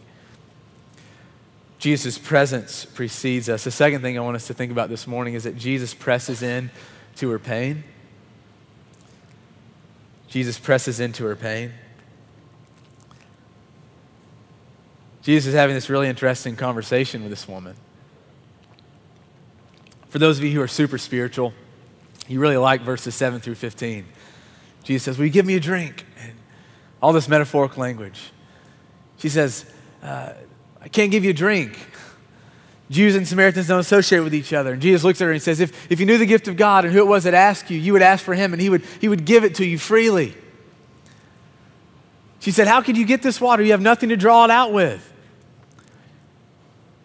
Jesus' 1.79 2.17
presence 2.17 2.83
precedes 2.83 3.47
us. 3.47 3.63
The 3.63 3.71
second 3.71 4.01
thing 4.01 4.17
I 4.17 4.21
want 4.21 4.35
us 4.35 4.47
to 4.47 4.53
think 4.53 4.71
about 4.71 4.89
this 4.89 5.07
morning 5.07 5.33
is 5.33 5.45
that 5.45 5.57
Jesus 5.57 5.93
presses 5.93 6.43
in 6.43 6.69
to 7.15 7.29
her 7.29 7.39
pain. 7.39 7.85
Jesus 10.27 10.59
presses 10.59 10.99
into 10.99 11.23
her 11.23 11.37
pain. 11.37 11.71
Jesus 15.21 15.47
is 15.47 15.53
having 15.53 15.73
this 15.73 15.89
really 15.89 16.07
interesting 16.07 16.55
conversation 16.55 17.21
with 17.21 17.31
this 17.31 17.47
woman. 17.47 17.75
For 20.09 20.19
those 20.19 20.37
of 20.37 20.43
you 20.43 20.51
who 20.51 20.61
are 20.61 20.67
super 20.67 20.97
spiritual, 20.97 21.53
you 22.27 22.39
really 22.39 22.57
like 22.57 22.81
verses 22.81 23.15
7 23.15 23.39
through 23.39 23.55
15. 23.55 24.05
Jesus 24.83 25.03
says, 25.03 25.17
Will 25.17 25.25
you 25.25 25.31
give 25.31 25.45
me 25.45 25.55
a 25.55 25.59
drink? 25.59 26.05
And 26.21 26.33
all 27.01 27.13
this 27.13 27.29
metaphorical 27.29 27.81
language. 27.81 28.31
She 29.17 29.29
says, 29.29 29.65
uh, 30.03 30.33
I 30.81 30.87
can't 30.87 31.11
give 31.11 31.23
you 31.23 31.31
a 31.31 31.33
drink. 31.33 31.77
Jews 32.89 33.15
and 33.15 33.27
Samaritans 33.27 33.67
don't 33.67 33.79
associate 33.79 34.21
with 34.21 34.33
each 34.33 34.51
other. 34.51 34.73
And 34.73 34.81
Jesus 34.81 35.03
looks 35.03 35.21
at 35.21 35.25
her 35.25 35.31
and 35.31 35.41
says, 35.41 35.59
if, 35.59 35.91
if 35.91 35.99
you 35.99 36.05
knew 36.05 36.17
the 36.17 36.25
gift 36.25 36.47
of 36.47 36.57
God 36.57 36.85
and 36.85 36.93
who 36.93 36.99
it 36.99 37.07
was 37.07 37.25
that 37.25 37.33
asked 37.33 37.69
you, 37.69 37.77
you 37.77 37.93
would 37.93 38.01
ask 38.01 38.23
for 38.23 38.33
him 38.33 38.51
and 38.51 38.61
he 38.61 38.69
would, 38.69 38.83
he 38.99 39.07
would 39.07 39.25
give 39.25 39.43
it 39.43 39.55
to 39.55 39.65
you 39.65 39.77
freely. 39.77 40.35
She 42.39 42.51
said, 42.51 42.67
How 42.67 42.81
could 42.81 42.97
you 42.97 43.05
get 43.05 43.21
this 43.21 43.39
water? 43.39 43.63
You 43.63 43.71
have 43.71 43.81
nothing 43.81 44.09
to 44.09 44.17
draw 44.17 44.45
it 44.45 44.51
out 44.51 44.71
with. 44.73 45.05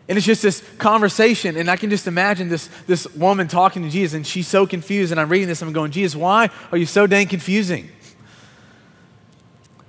And 0.06 0.18
it's 0.18 0.26
just 0.26 0.42
this 0.42 0.62
conversation, 0.76 1.56
and 1.56 1.70
I 1.70 1.76
can 1.76 1.88
just 1.88 2.06
imagine 2.06 2.50
this, 2.50 2.68
this 2.87 3.06
woman 3.14 3.48
talking 3.48 3.82
to 3.82 3.90
Jesus, 3.90 4.14
and 4.14 4.26
she's 4.26 4.46
so 4.46 4.66
confused. 4.66 5.12
And 5.12 5.20
I'm 5.20 5.30
reading 5.30 5.48
this, 5.48 5.62
I'm 5.62 5.72
going, 5.72 5.92
Jesus, 5.92 6.14
why 6.14 6.50
are 6.70 6.78
you 6.78 6.84
so 6.84 7.06
dang 7.06 7.26
confusing? 7.26 7.90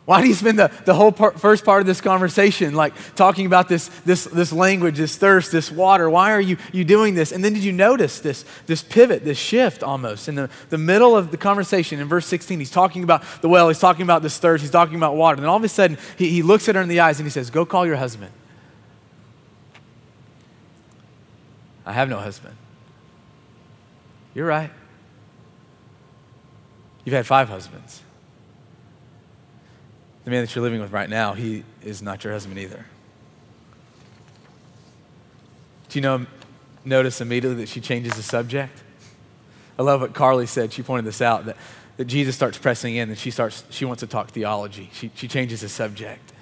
Why 0.05 0.21
do 0.21 0.27
you 0.27 0.35
spend 0.35 0.59
the, 0.59 0.71
the 0.85 0.93
whole 0.93 1.11
part, 1.11 1.39
first 1.39 1.65
part 1.65 1.81
of 1.81 1.87
this 1.87 1.99
conversation 1.99 2.75
like 2.75 2.93
talking 3.15 3.47
about 3.47 3.67
this, 3.67 3.87
this, 4.05 4.25
this 4.25 4.53
language, 4.53 4.97
this 4.97 5.17
thirst, 5.17 5.51
this 5.51 5.71
water? 5.71 6.07
Why 6.07 6.31
are 6.31 6.41
you, 6.41 6.57
you 6.71 6.85
doing 6.85 7.15
this? 7.15 7.31
And 7.31 7.43
then 7.43 7.53
did 7.53 7.63
you 7.63 7.71
notice 7.71 8.19
this, 8.19 8.45
this 8.67 8.83
pivot, 8.83 9.25
this 9.25 9.39
shift 9.39 9.81
almost 9.81 10.29
in 10.29 10.35
the, 10.35 10.49
the 10.69 10.77
middle 10.77 11.17
of 11.17 11.31
the 11.31 11.37
conversation 11.37 11.99
in 11.99 12.07
verse 12.07 12.27
16? 12.27 12.59
He's 12.59 12.69
talking 12.69 13.03
about 13.03 13.23
the 13.41 13.49
well, 13.49 13.67
he's 13.67 13.79
talking 13.79 14.03
about 14.03 14.21
this 14.21 14.37
thirst, 14.37 14.61
he's 14.61 14.69
talking 14.69 14.95
about 14.95 15.15
water. 15.15 15.37
And 15.37 15.43
then 15.43 15.49
all 15.49 15.57
of 15.57 15.63
a 15.63 15.67
sudden, 15.67 15.97
he, 16.17 16.29
he 16.29 16.43
looks 16.43 16.69
at 16.69 16.75
her 16.75 16.81
in 16.81 16.87
the 16.87 16.99
eyes 16.99 17.19
and 17.19 17.25
he 17.25 17.31
says, 17.31 17.49
Go 17.49 17.65
call 17.65 17.87
your 17.87 17.95
husband. 17.95 18.31
I 21.83 21.93
have 21.93 22.09
no 22.09 22.19
husband. 22.19 22.55
You're 24.35 24.47
right. 24.47 24.69
You've 27.05 27.13
had 27.13 27.25
five 27.25 27.49
husbands 27.49 28.03
the 30.25 30.31
man 30.31 30.41
that 30.41 30.53
you're 30.55 30.63
living 30.63 30.81
with 30.81 30.91
right 30.91 31.09
now, 31.09 31.33
he 31.33 31.63
is 31.83 32.01
not 32.01 32.23
your 32.23 32.33
husband 32.33 32.59
either. 32.59 32.85
Do 35.89 35.99
you 35.99 36.01
know, 36.01 36.25
notice 36.83 37.21
immediately 37.21 37.61
that 37.61 37.69
she 37.69 37.79
changes 37.79 38.13
the 38.15 38.23
subject? 38.23 38.83
I 39.77 39.83
love 39.83 40.01
what 40.01 40.15
Carly 40.15 40.47
said. 40.47 40.73
She 40.73 40.81
pointed 40.81 41.05
this 41.05 41.21
out 41.21 41.45
that, 41.45 41.57
that 41.97 42.05
Jesus 42.05 42.35
starts 42.35 42.57
pressing 42.57 42.95
in 42.95 43.09
and 43.09 43.17
she 43.17 43.29
starts, 43.29 43.63
she 43.69 43.85
wants 43.85 43.99
to 43.99 44.07
talk 44.07 44.31
theology. 44.31 44.89
She, 44.93 45.11
she 45.13 45.27
changes 45.27 45.61
the 45.61 45.69
subject. 45.69 46.33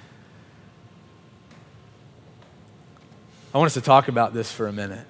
I 3.54 3.58
want 3.58 3.68
us 3.68 3.74
to 3.74 3.82
talk 3.82 4.08
about 4.08 4.34
this 4.34 4.52
for 4.52 4.68
a 4.68 4.74
minute. 4.74 5.06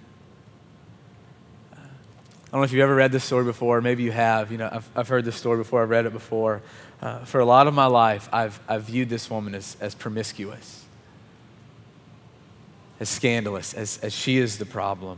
I 2.54 2.56
don't 2.56 2.62
know 2.62 2.66
if 2.66 2.72
you've 2.72 2.84
ever 2.84 2.94
read 2.94 3.12
this 3.12 3.24
story 3.24 3.46
before. 3.46 3.82
Maybe 3.82 4.04
you 4.04 4.12
have. 4.12 4.52
You 4.52 4.60
know, 4.60 4.70
I've, 4.72 4.88
I've 4.96 5.08
heard 5.08 5.26
this 5.26 5.36
story 5.36 5.58
before. 5.58 5.82
I've 5.82 5.90
read 5.90 6.06
it 6.06 6.14
before. 6.14 6.62
Uh, 7.02 7.26
for 7.26 7.40
a 7.40 7.46
lot 7.46 7.66
of 7.66 7.74
my 7.74 7.88
life, 7.88 8.30
I've, 8.32 8.60
I've 8.68 8.84
viewed 8.84 9.10
this 9.10 9.28
woman 9.28 9.56
as, 9.56 9.76
as 9.82 9.96
promiscuous, 9.96 10.86
as 13.00 13.10
scandalous, 13.10 13.74
as, 13.74 13.98
as 14.04 14.14
she 14.14 14.38
is 14.38 14.60
the 14.60 14.68
problem. 14.68 15.18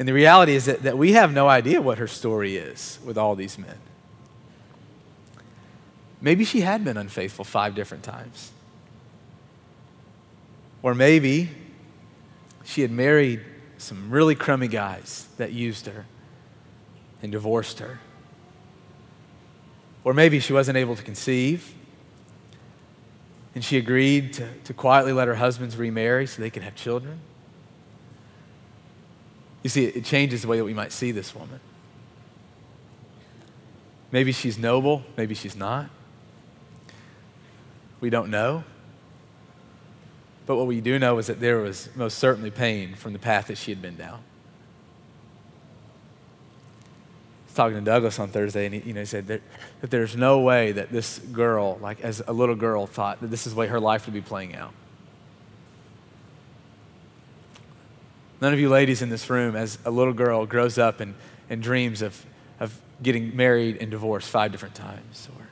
And 0.00 0.08
the 0.08 0.12
reality 0.12 0.56
is 0.56 0.64
that, 0.64 0.82
that 0.82 0.98
we 0.98 1.12
have 1.12 1.32
no 1.32 1.46
idea 1.46 1.80
what 1.80 1.98
her 1.98 2.08
story 2.08 2.56
is 2.56 2.98
with 3.04 3.16
all 3.16 3.36
these 3.36 3.56
men. 3.56 3.78
Maybe 6.20 6.44
she 6.44 6.62
had 6.62 6.84
been 6.84 6.96
unfaithful 6.96 7.44
five 7.44 7.76
different 7.76 8.02
times. 8.02 8.50
Or 10.82 10.92
maybe 10.92 11.50
she 12.64 12.82
had 12.82 12.90
married 12.90 13.44
some 13.78 14.10
really 14.10 14.34
crummy 14.34 14.68
guys 14.68 15.28
that 15.36 15.52
used 15.52 15.86
her 15.86 16.06
and 17.22 17.32
divorced 17.32 17.78
her. 17.78 18.00
Or 20.04 20.14
maybe 20.14 20.40
she 20.40 20.52
wasn't 20.52 20.76
able 20.76 20.96
to 20.96 21.02
conceive 21.02 21.74
and 23.56 23.64
she 23.64 23.78
agreed 23.78 24.34
to, 24.34 24.46
to 24.64 24.74
quietly 24.74 25.14
let 25.14 25.28
her 25.28 25.34
husbands 25.34 25.76
remarry 25.76 26.26
so 26.26 26.42
they 26.42 26.50
could 26.50 26.62
have 26.62 26.74
children. 26.74 27.18
You 29.62 29.70
see, 29.70 29.86
it 29.86 30.04
changes 30.04 30.42
the 30.42 30.48
way 30.48 30.58
that 30.58 30.64
we 30.64 30.74
might 30.74 30.92
see 30.92 31.10
this 31.10 31.34
woman. 31.34 31.58
Maybe 34.12 34.30
she's 34.30 34.58
noble, 34.58 35.02
maybe 35.16 35.34
she's 35.34 35.56
not. 35.56 35.88
We 38.00 38.10
don't 38.10 38.30
know. 38.30 38.62
But 40.46 40.56
what 40.56 40.66
we 40.68 40.80
do 40.80 40.98
know 40.98 41.18
is 41.18 41.26
that 41.26 41.40
there 41.40 41.58
was 41.58 41.88
most 41.96 42.18
certainly 42.18 42.50
pain 42.50 42.94
from 42.94 43.12
the 43.12 43.18
path 43.18 43.48
that 43.48 43.58
she 43.58 43.72
had 43.72 43.82
been 43.82 43.96
down. 43.96 44.20
I 47.42 47.46
was 47.46 47.54
talking 47.54 47.78
to 47.78 47.84
Douglas 47.84 48.18
on 48.20 48.28
Thursday, 48.28 48.64
and 48.66 48.74
he, 48.74 48.80
you 48.82 48.92
know, 48.94 49.00
he 49.00 49.06
said 49.06 49.26
that, 49.26 49.42
that 49.80 49.90
there's 49.90 50.16
no 50.16 50.40
way 50.40 50.70
that 50.72 50.90
this 50.90 51.18
girl, 51.18 51.78
like 51.80 52.00
as 52.00 52.22
a 52.26 52.32
little 52.32 52.54
girl, 52.54 52.86
thought 52.86 53.20
that 53.20 53.30
this 53.30 53.46
is 53.46 53.54
the 53.54 53.58
way 53.58 53.66
her 53.66 53.80
life 53.80 54.06
would 54.06 54.14
be 54.14 54.20
playing 54.20 54.54
out. 54.54 54.72
None 58.40 58.52
of 58.52 58.60
you 58.60 58.68
ladies 58.68 59.02
in 59.02 59.08
this 59.08 59.28
room, 59.28 59.56
as 59.56 59.78
a 59.84 59.90
little 59.90 60.12
girl, 60.12 60.46
grows 60.46 60.78
up 60.78 61.00
and, 61.00 61.14
and 61.50 61.62
dreams 61.62 62.02
of, 62.02 62.24
of 62.60 62.78
getting 63.02 63.34
married 63.34 63.78
and 63.80 63.90
divorced 63.90 64.28
five 64.28 64.52
different 64.52 64.74
times 64.74 65.28
or 65.36 65.46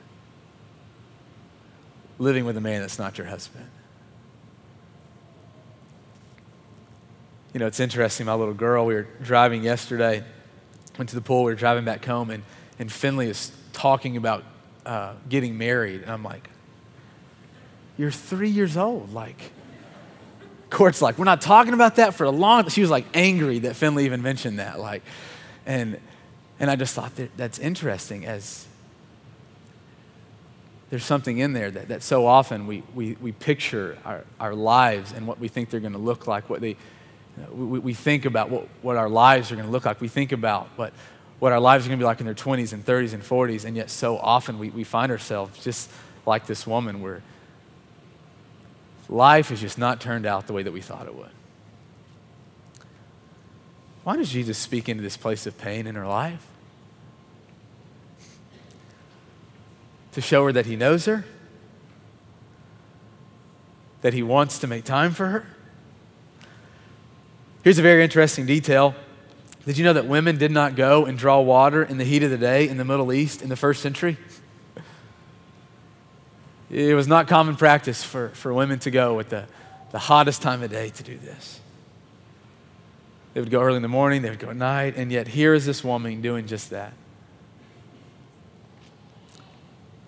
living 2.17 2.45
with 2.45 2.55
a 2.55 2.61
man 2.61 2.81
that's 2.81 2.99
not 2.99 3.17
your 3.17 3.27
husband. 3.27 3.65
You 7.55 7.59
know, 7.59 7.67
it's 7.67 7.79
interesting. 7.79 8.25
My 8.25 8.33
little 8.33 8.53
girl, 8.53 8.85
we 8.85 8.95
were 8.95 9.07
driving 9.23 9.63
yesterday, 9.63 10.25
went 10.97 11.07
to 11.07 11.15
the 11.15 11.21
pool, 11.21 11.45
we 11.45 11.53
were 11.53 11.57
driving 11.57 11.85
back 11.85 12.03
home, 12.03 12.29
and, 12.29 12.43
and 12.79 12.91
Finley 12.91 13.29
is 13.29 13.49
talking 13.71 14.17
about 14.17 14.43
uh, 14.85 15.13
getting 15.29 15.57
married. 15.57 16.01
And 16.01 16.11
I'm 16.11 16.21
like, 16.21 16.49
You're 17.95 18.11
three 18.11 18.49
years 18.49 18.75
old. 18.75 19.13
Like, 19.13 19.53
Court's 20.69 21.01
like, 21.01 21.17
we're 21.17 21.23
not 21.23 21.39
talking 21.39 21.73
about 21.73 21.95
that 21.95 22.13
for 22.13 22.25
a 22.25 22.29
long 22.29 22.67
She 22.67 22.81
was 22.81 22.89
like 22.89 23.05
angry 23.13 23.59
that 23.59 23.77
Finley 23.77 24.03
even 24.03 24.21
mentioned 24.21 24.59
that. 24.59 24.77
Like, 24.77 25.01
and, 25.65 25.97
and 26.59 26.69
I 26.69 26.75
just 26.75 26.93
thought 26.93 27.15
that 27.15 27.37
that's 27.37 27.57
interesting 27.57 28.25
as 28.25 28.65
there's 30.89 31.05
something 31.05 31.37
in 31.37 31.53
there 31.53 31.71
that, 31.71 31.87
that 31.87 32.03
so 32.03 32.27
often 32.27 32.67
we, 32.67 32.83
we, 32.93 33.15
we 33.21 33.31
picture 33.31 33.97
our, 34.03 34.25
our 34.41 34.53
lives 34.53 35.13
and 35.13 35.25
what 35.25 35.39
we 35.39 35.47
think 35.47 35.69
they're 35.69 35.79
going 35.79 35.93
to 35.93 35.99
look 35.99 36.27
like, 36.27 36.49
what 36.49 36.59
they, 36.59 36.75
we, 37.51 37.79
we 37.79 37.93
think 37.93 38.25
about 38.25 38.49
what, 38.49 38.67
what 38.81 38.97
our 38.97 39.09
lives 39.09 39.51
are 39.51 39.55
going 39.55 39.65
to 39.65 39.71
look 39.71 39.85
like. 39.85 40.01
We 40.01 40.07
think 40.07 40.31
about 40.31 40.67
what, 40.75 40.93
what 41.39 41.51
our 41.51 41.59
lives 41.59 41.85
are 41.85 41.89
going 41.89 41.99
to 41.99 42.03
be 42.03 42.07
like 42.07 42.19
in 42.19 42.25
their 42.25 42.35
20s 42.35 42.73
and 42.73 42.85
30s 42.85 43.13
and 43.13 43.23
40s, 43.23 43.65
and 43.65 43.75
yet 43.75 43.89
so 43.89 44.17
often 44.17 44.59
we, 44.59 44.69
we 44.69 44.83
find 44.83 45.11
ourselves 45.11 45.63
just 45.63 45.89
like 46.25 46.47
this 46.47 46.65
woman 46.65 47.01
where 47.01 47.21
life 49.09 49.49
has 49.49 49.61
just 49.61 49.77
not 49.77 50.01
turned 50.01 50.25
out 50.25 50.47
the 50.47 50.53
way 50.53 50.63
that 50.63 50.71
we 50.71 50.81
thought 50.81 51.05
it 51.05 51.15
would. 51.15 51.29
Why 54.03 54.15
does 54.15 54.29
Jesus 54.29 54.57
speak 54.57 54.87
into 54.87 55.01
this 55.03 55.17
place 55.17 55.47
of 55.47 55.57
pain 55.57 55.87
in 55.87 55.95
her 55.95 56.07
life? 56.07 56.45
To 60.13 60.21
show 60.21 60.45
her 60.45 60.51
that 60.53 60.65
he 60.65 60.75
knows 60.75 61.05
her, 61.05 61.25
that 64.01 64.13
he 64.13 64.23
wants 64.23 64.59
to 64.59 64.67
make 64.67 64.85
time 64.85 65.11
for 65.11 65.27
her. 65.27 65.47
Here's 67.65 67.79
a 67.79 67.81
very 67.81 68.03
interesting 68.03 68.45
detail. 68.45 68.93
Did 69.65 69.79
you 69.79 69.83
know 69.83 69.93
that 69.93 70.05
women 70.05 70.37
did 70.37 70.51
not 70.51 70.75
go 70.75 71.07
and 71.07 71.17
draw 71.17 71.39
water 71.39 71.81
in 71.81 71.97
the 71.97 72.03
heat 72.03 72.21
of 72.21 72.29
the 72.29 72.37
day 72.37 72.69
in 72.69 72.77
the 72.77 72.85
Middle 72.85 73.11
East 73.11 73.41
in 73.41 73.49
the 73.49 73.55
first 73.55 73.81
century? 73.81 74.17
It 76.69 76.93
was 76.93 77.07
not 77.07 77.27
common 77.27 77.55
practice 77.55 78.03
for, 78.03 78.29
for 78.29 78.53
women 78.53 78.77
to 78.79 78.91
go 78.91 79.19
at 79.19 79.31
the, 79.31 79.47
the 79.89 79.97
hottest 79.97 80.43
time 80.43 80.61
of 80.61 80.69
day 80.69 80.91
to 80.91 81.01
do 81.01 81.17
this. 81.17 81.59
They 83.33 83.39
would 83.39 83.49
go 83.49 83.61
early 83.61 83.77
in 83.77 83.81
the 83.81 83.87
morning, 83.87 84.21
they 84.21 84.29
would 84.29 84.37
go 84.37 84.51
at 84.51 84.57
night, 84.57 84.95
and 84.95 85.11
yet 85.11 85.27
here 85.27 85.55
is 85.55 85.65
this 85.65 85.83
woman 85.83 86.21
doing 86.21 86.45
just 86.45 86.69
that. 86.69 86.93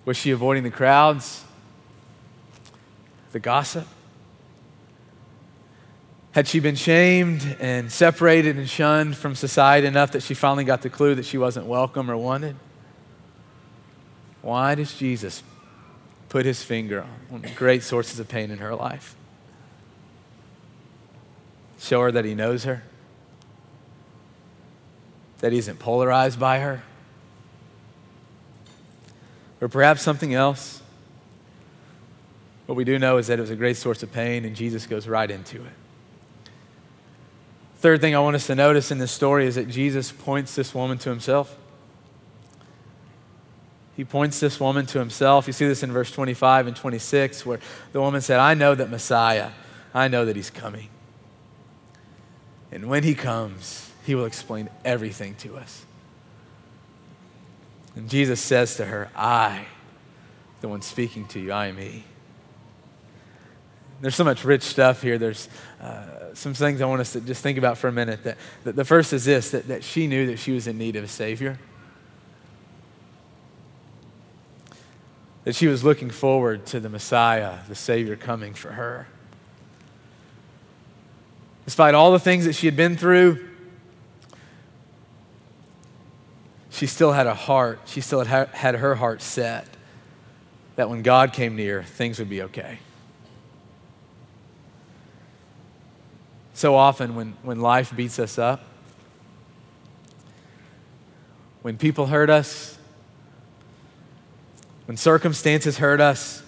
Was 0.04 0.16
she 0.16 0.30
avoiding 0.30 0.62
the 0.62 0.70
crowds, 0.70 1.42
the 3.32 3.40
gossip? 3.40 3.88
Had 6.32 6.46
she 6.46 6.60
been 6.60 6.76
shamed 6.76 7.56
and 7.58 7.90
separated 7.90 8.56
and 8.56 8.68
shunned 8.68 9.16
from 9.16 9.34
society 9.34 9.86
enough 9.86 10.12
that 10.12 10.22
she 10.22 10.34
finally 10.34 10.64
got 10.64 10.82
the 10.82 10.90
clue 10.90 11.14
that 11.14 11.24
she 11.24 11.38
wasn't 11.38 11.66
welcome 11.66 12.10
or 12.10 12.16
wanted? 12.16 12.56
Why 14.42 14.74
does 14.74 14.94
Jesus 14.94 15.42
put 16.28 16.44
his 16.44 16.62
finger 16.62 17.06
on 17.32 17.42
the 17.42 17.50
great 17.50 17.82
sources 17.82 18.20
of 18.20 18.28
pain 18.28 18.50
in 18.50 18.58
her 18.58 18.74
life. 18.74 19.14
Show 21.78 22.02
her 22.02 22.12
that 22.12 22.24
he 22.24 22.34
knows 22.34 22.64
her, 22.64 22.82
that 25.38 25.52
he 25.52 25.58
isn't 25.58 25.78
polarized 25.78 26.38
by 26.38 26.58
her, 26.60 26.82
or 29.60 29.68
perhaps 29.68 30.02
something 30.02 30.34
else. 30.34 30.82
What 32.66 32.74
we 32.74 32.84
do 32.84 32.98
know 32.98 33.16
is 33.16 33.28
that 33.28 33.38
it 33.38 33.40
was 33.40 33.50
a 33.50 33.56
great 33.56 33.76
source 33.76 34.02
of 34.02 34.12
pain, 34.12 34.44
and 34.44 34.54
Jesus 34.54 34.86
goes 34.86 35.08
right 35.08 35.30
into 35.30 35.64
it. 35.64 35.72
Third 37.78 38.00
thing 38.00 38.14
I 38.14 38.18
want 38.18 38.34
us 38.34 38.48
to 38.48 38.56
notice 38.56 38.90
in 38.90 38.98
this 38.98 39.12
story 39.12 39.46
is 39.46 39.54
that 39.54 39.68
Jesus 39.68 40.10
points 40.10 40.54
this 40.56 40.74
woman 40.74 40.98
to 40.98 41.10
himself. 41.10 41.56
He 43.96 44.04
points 44.04 44.40
this 44.40 44.58
woman 44.60 44.86
to 44.86 44.98
himself. 44.98 45.46
You 45.46 45.52
see 45.52 45.66
this 45.66 45.82
in 45.82 45.92
verse 45.92 46.10
25 46.10 46.68
and 46.68 46.76
26, 46.76 47.46
where 47.46 47.60
the 47.92 48.00
woman 48.00 48.20
said, 48.20 48.40
I 48.40 48.54
know 48.54 48.74
that 48.74 48.90
Messiah, 48.90 49.50
I 49.94 50.08
know 50.08 50.24
that 50.24 50.34
he's 50.34 50.50
coming. 50.50 50.88
And 52.70 52.88
when 52.88 53.04
he 53.04 53.14
comes, 53.14 53.90
he 54.04 54.14
will 54.14 54.26
explain 54.26 54.68
everything 54.84 55.36
to 55.36 55.56
us. 55.56 55.84
And 57.94 58.08
Jesus 58.08 58.40
says 58.40 58.76
to 58.76 58.84
her, 58.84 59.10
I, 59.16 59.66
the 60.60 60.68
one 60.68 60.82
speaking 60.82 61.26
to 61.28 61.40
you, 61.40 61.52
I 61.52 61.66
am 61.66 61.76
he. 61.76 62.04
There's 64.00 64.14
so 64.14 64.24
much 64.24 64.44
rich 64.44 64.62
stuff 64.62 65.02
here. 65.02 65.18
There's 65.18 65.48
uh, 65.80 66.34
some 66.34 66.54
things 66.54 66.80
I 66.80 66.86
want 66.86 67.00
us 67.00 67.12
to 67.14 67.20
just 67.20 67.42
think 67.42 67.58
about 67.58 67.78
for 67.78 67.88
a 67.88 67.92
minute. 67.92 68.22
That, 68.24 68.38
that 68.64 68.76
the 68.76 68.84
first 68.84 69.12
is 69.12 69.24
this 69.24 69.50
that, 69.50 69.68
that 69.68 69.82
she 69.82 70.06
knew 70.06 70.26
that 70.26 70.38
she 70.38 70.52
was 70.52 70.66
in 70.66 70.78
need 70.78 70.96
of 70.96 71.04
a 71.04 71.08
Savior. 71.08 71.58
that 75.48 75.54
she 75.54 75.66
was 75.66 75.82
looking 75.82 76.10
forward 76.10 76.66
to 76.66 76.78
the 76.78 76.90
Messiah, 76.90 77.60
the 77.68 77.74
Savior 77.74 78.16
coming 78.16 78.52
for 78.52 78.70
her. 78.70 79.06
Despite 81.64 81.94
all 81.94 82.12
the 82.12 82.18
things 82.18 82.44
that 82.44 82.52
she 82.52 82.66
had 82.66 82.76
been 82.76 82.98
through, 82.98 83.48
she 86.68 86.86
still 86.86 87.12
had 87.12 87.26
a 87.26 87.32
heart, 87.32 87.80
she 87.86 88.02
still 88.02 88.22
had, 88.22 88.48
had 88.48 88.74
her 88.74 88.94
heart 88.94 89.22
set 89.22 89.66
that 90.76 90.90
when 90.90 91.00
God 91.00 91.32
came 91.32 91.56
near, 91.56 91.82
things 91.82 92.18
would 92.18 92.28
be 92.28 92.42
okay. 92.42 92.78
So 96.58 96.74
often, 96.74 97.14
when, 97.14 97.36
when 97.44 97.60
life 97.60 97.94
beats 97.94 98.18
us 98.18 98.36
up, 98.36 98.64
when 101.62 101.78
people 101.78 102.06
hurt 102.06 102.30
us, 102.30 102.76
when 104.86 104.96
circumstances 104.96 105.78
hurt 105.78 106.00
us, 106.00 106.42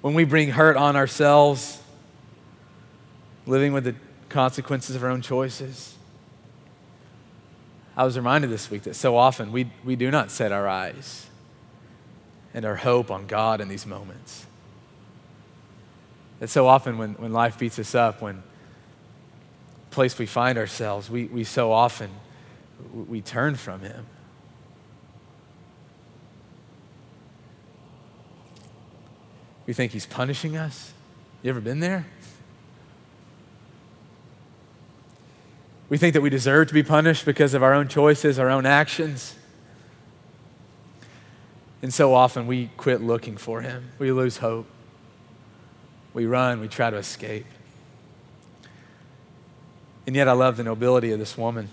when 0.00 0.14
we 0.14 0.24
bring 0.24 0.50
hurt 0.50 0.76
on 0.76 0.96
ourselves, 0.96 1.80
living 3.46 3.72
with 3.72 3.84
the 3.84 3.94
consequences 4.28 4.96
of 4.96 5.04
our 5.04 5.10
own 5.10 5.22
choices. 5.22 5.94
I 7.96 8.02
was 8.02 8.16
reminded 8.16 8.50
this 8.50 8.68
week 8.68 8.82
that 8.82 8.96
so 8.96 9.16
often 9.16 9.52
we, 9.52 9.70
we 9.84 9.94
do 9.94 10.10
not 10.10 10.32
set 10.32 10.50
our 10.50 10.66
eyes 10.66 11.28
and 12.52 12.64
our 12.64 12.74
hope 12.74 13.12
on 13.12 13.28
God 13.28 13.60
in 13.60 13.68
these 13.68 13.86
moments. 13.86 14.46
That 16.40 16.48
so 16.48 16.66
often 16.66 16.98
when, 16.98 17.12
when 17.14 17.32
life 17.32 17.58
beats 17.58 17.78
us 17.78 17.94
up, 17.94 18.20
when 18.20 18.42
place 19.90 20.18
we 20.18 20.26
find 20.26 20.58
ourselves, 20.58 21.08
we, 21.08 21.26
we 21.26 21.44
so 21.44 21.70
often 21.70 22.10
we 22.92 23.20
turn 23.20 23.54
from 23.54 23.80
Him. 23.80 24.06
We 29.70 29.74
think 29.74 29.92
he's 29.92 30.04
punishing 30.04 30.56
us. 30.56 30.92
You 31.44 31.50
ever 31.50 31.60
been 31.60 31.78
there? 31.78 32.04
We 35.88 35.96
think 35.96 36.14
that 36.14 36.22
we 36.22 36.30
deserve 36.30 36.66
to 36.68 36.74
be 36.74 36.82
punished 36.82 37.24
because 37.24 37.54
of 37.54 37.62
our 37.62 37.72
own 37.72 37.86
choices, 37.86 38.40
our 38.40 38.50
own 38.50 38.66
actions. 38.66 39.36
And 41.82 41.94
so 41.94 42.14
often 42.14 42.48
we 42.48 42.70
quit 42.76 43.00
looking 43.00 43.36
for 43.36 43.60
him. 43.60 43.90
We 44.00 44.10
lose 44.10 44.38
hope. 44.38 44.66
We 46.12 46.26
run, 46.26 46.60
we 46.60 46.68
try 46.68 46.90
to 46.90 46.96
escape. 46.96 47.46
And 50.06 50.16
yet 50.16 50.28
I 50.28 50.32
love 50.32 50.56
the 50.56 50.64
nobility 50.64 51.12
of 51.12 51.18
this 51.18 51.38
woman. 51.38 51.68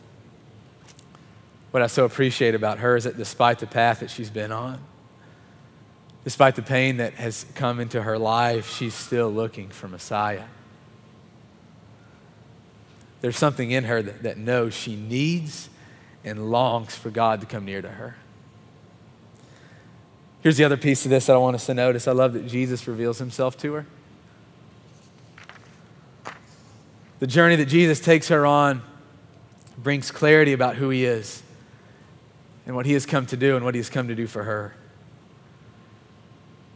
What 1.72 1.84
I 1.84 1.88
so 1.88 2.06
appreciate 2.06 2.56
about 2.56 2.80
her 2.80 2.96
is 2.96 3.04
that 3.06 3.18
despite 3.18 3.60
the 3.60 3.68
path 3.68 4.00
that 4.00 4.10
she's 4.10 4.30
been 4.30 4.52
on, 4.52 4.80
despite 6.24 6.56
the 6.56 6.62
pain 6.62 6.98
that 6.98 7.14
has 7.14 7.46
come 7.56 7.80
into 7.80 8.02
her 8.02 8.18
life, 8.18 8.70
she's 8.70 8.94
still 8.94 9.30
looking 9.30 9.70
for 9.70 9.88
Messiah. 9.88 10.44
There's 13.22 13.38
something 13.38 13.72
in 13.72 13.86
her 13.86 14.02
that, 14.02 14.24
that 14.24 14.38
knows 14.38 14.74
she 14.74 14.96
needs 14.96 15.70
and 16.24 16.52
longs 16.52 16.96
for 16.96 17.10
God 17.10 17.42
to 17.42 17.48
come 17.48 17.66
near 17.66 17.82
to 17.82 17.90
her. 17.90 18.16
Here's 20.42 20.58
the 20.58 20.64
other 20.64 20.78
piece 20.78 21.06
of 21.06 21.10
this 21.10 21.26
that 21.26 21.34
I 21.34 21.40
want 21.40 21.56
us 21.56 21.66
to 21.66 21.74
notice. 21.74 22.08
I 22.08 22.12
love 22.12 22.34
that 22.34 22.48
Jesus 22.48 22.88
reveals 22.88 23.18
himself 23.18 23.58
to 23.60 23.74
her. 23.74 23.86
The 27.20 27.28
journey 27.28 27.56
that 27.56 27.66
Jesus 27.66 28.00
takes 28.00 28.28
her 28.28 28.46
on 28.46 28.84
brings 29.78 30.12
clarity 30.12 30.54
about 30.54 30.76
who 30.76 30.90
he 30.90 31.06
is 31.06 31.42
and 32.66 32.76
what 32.76 32.86
he 32.86 32.94
has 32.94 33.06
come 33.06 33.26
to 33.28 33.38
do 33.38 33.56
and 33.56 33.66
what 33.66 33.74
he 33.74 33.80
has 33.80 33.90
come 33.90 34.08
to 34.08 34.16
do 34.16 34.28
for 34.28 34.44
her. 34.44 34.76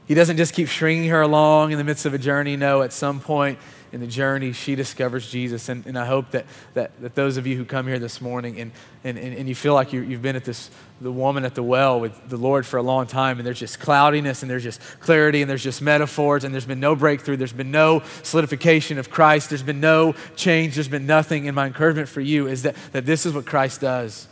He 0.07 0.13
doesn't 0.13 0.37
just 0.37 0.53
keep 0.53 0.67
stringing 0.67 1.09
her 1.09 1.21
along 1.21 1.71
in 1.71 1.77
the 1.77 1.83
midst 1.83 2.05
of 2.05 2.13
a 2.13 2.17
journey. 2.17 2.57
No, 2.57 2.81
at 2.81 2.91
some 2.91 3.19
point, 3.19 3.59
in 3.91 3.99
the 3.99 4.07
journey, 4.07 4.53
she 4.53 4.75
discovers 4.75 5.29
Jesus. 5.29 5.67
And, 5.69 5.85
and 5.85 5.97
I 5.97 6.05
hope 6.05 6.31
that, 6.31 6.45
that, 6.73 6.99
that 7.01 7.15
those 7.15 7.37
of 7.37 7.45
you 7.45 7.57
who 7.57 7.65
come 7.65 7.87
here 7.87 7.99
this 7.99 8.21
morning 8.21 8.59
and, 8.59 8.71
and, 9.03 9.17
and 9.17 9.49
you 9.49 9.55
feel 9.55 9.73
like 9.73 9.91
you, 9.91 10.01
you've 10.01 10.21
been 10.21 10.35
at 10.35 10.45
this, 10.45 10.71
the 11.01 11.11
woman 11.11 11.43
at 11.43 11.55
the 11.55 11.63
well 11.63 11.99
with 11.99 12.29
the 12.29 12.37
Lord 12.37 12.65
for 12.65 12.77
a 12.77 12.81
long 12.81 13.05
time, 13.05 13.37
and 13.37 13.45
there's 13.45 13.59
just 13.59 13.79
cloudiness, 13.79 14.43
and 14.43 14.49
there's 14.49 14.63
just 14.63 14.79
clarity, 15.01 15.41
and 15.41 15.49
there's 15.49 15.63
just 15.63 15.81
metaphors, 15.81 16.43
and 16.43 16.53
there's 16.53 16.65
been 16.65 16.79
no 16.79 16.95
breakthrough, 16.95 17.35
there's 17.35 17.53
been 17.53 17.71
no 17.71 18.01
solidification 18.23 18.97
of 18.97 19.09
Christ, 19.09 19.49
there's 19.49 19.63
been 19.63 19.81
no 19.81 20.13
change, 20.35 20.75
there's 20.75 20.87
been 20.87 21.07
nothing. 21.07 21.47
And 21.47 21.55
my 21.55 21.67
encouragement 21.67 22.07
for 22.07 22.21
you 22.21 22.47
is 22.47 22.63
that, 22.63 22.75
that 22.93 23.05
this 23.05 23.25
is 23.25 23.33
what 23.33 23.45
Christ 23.45 23.81
does. 23.81 24.27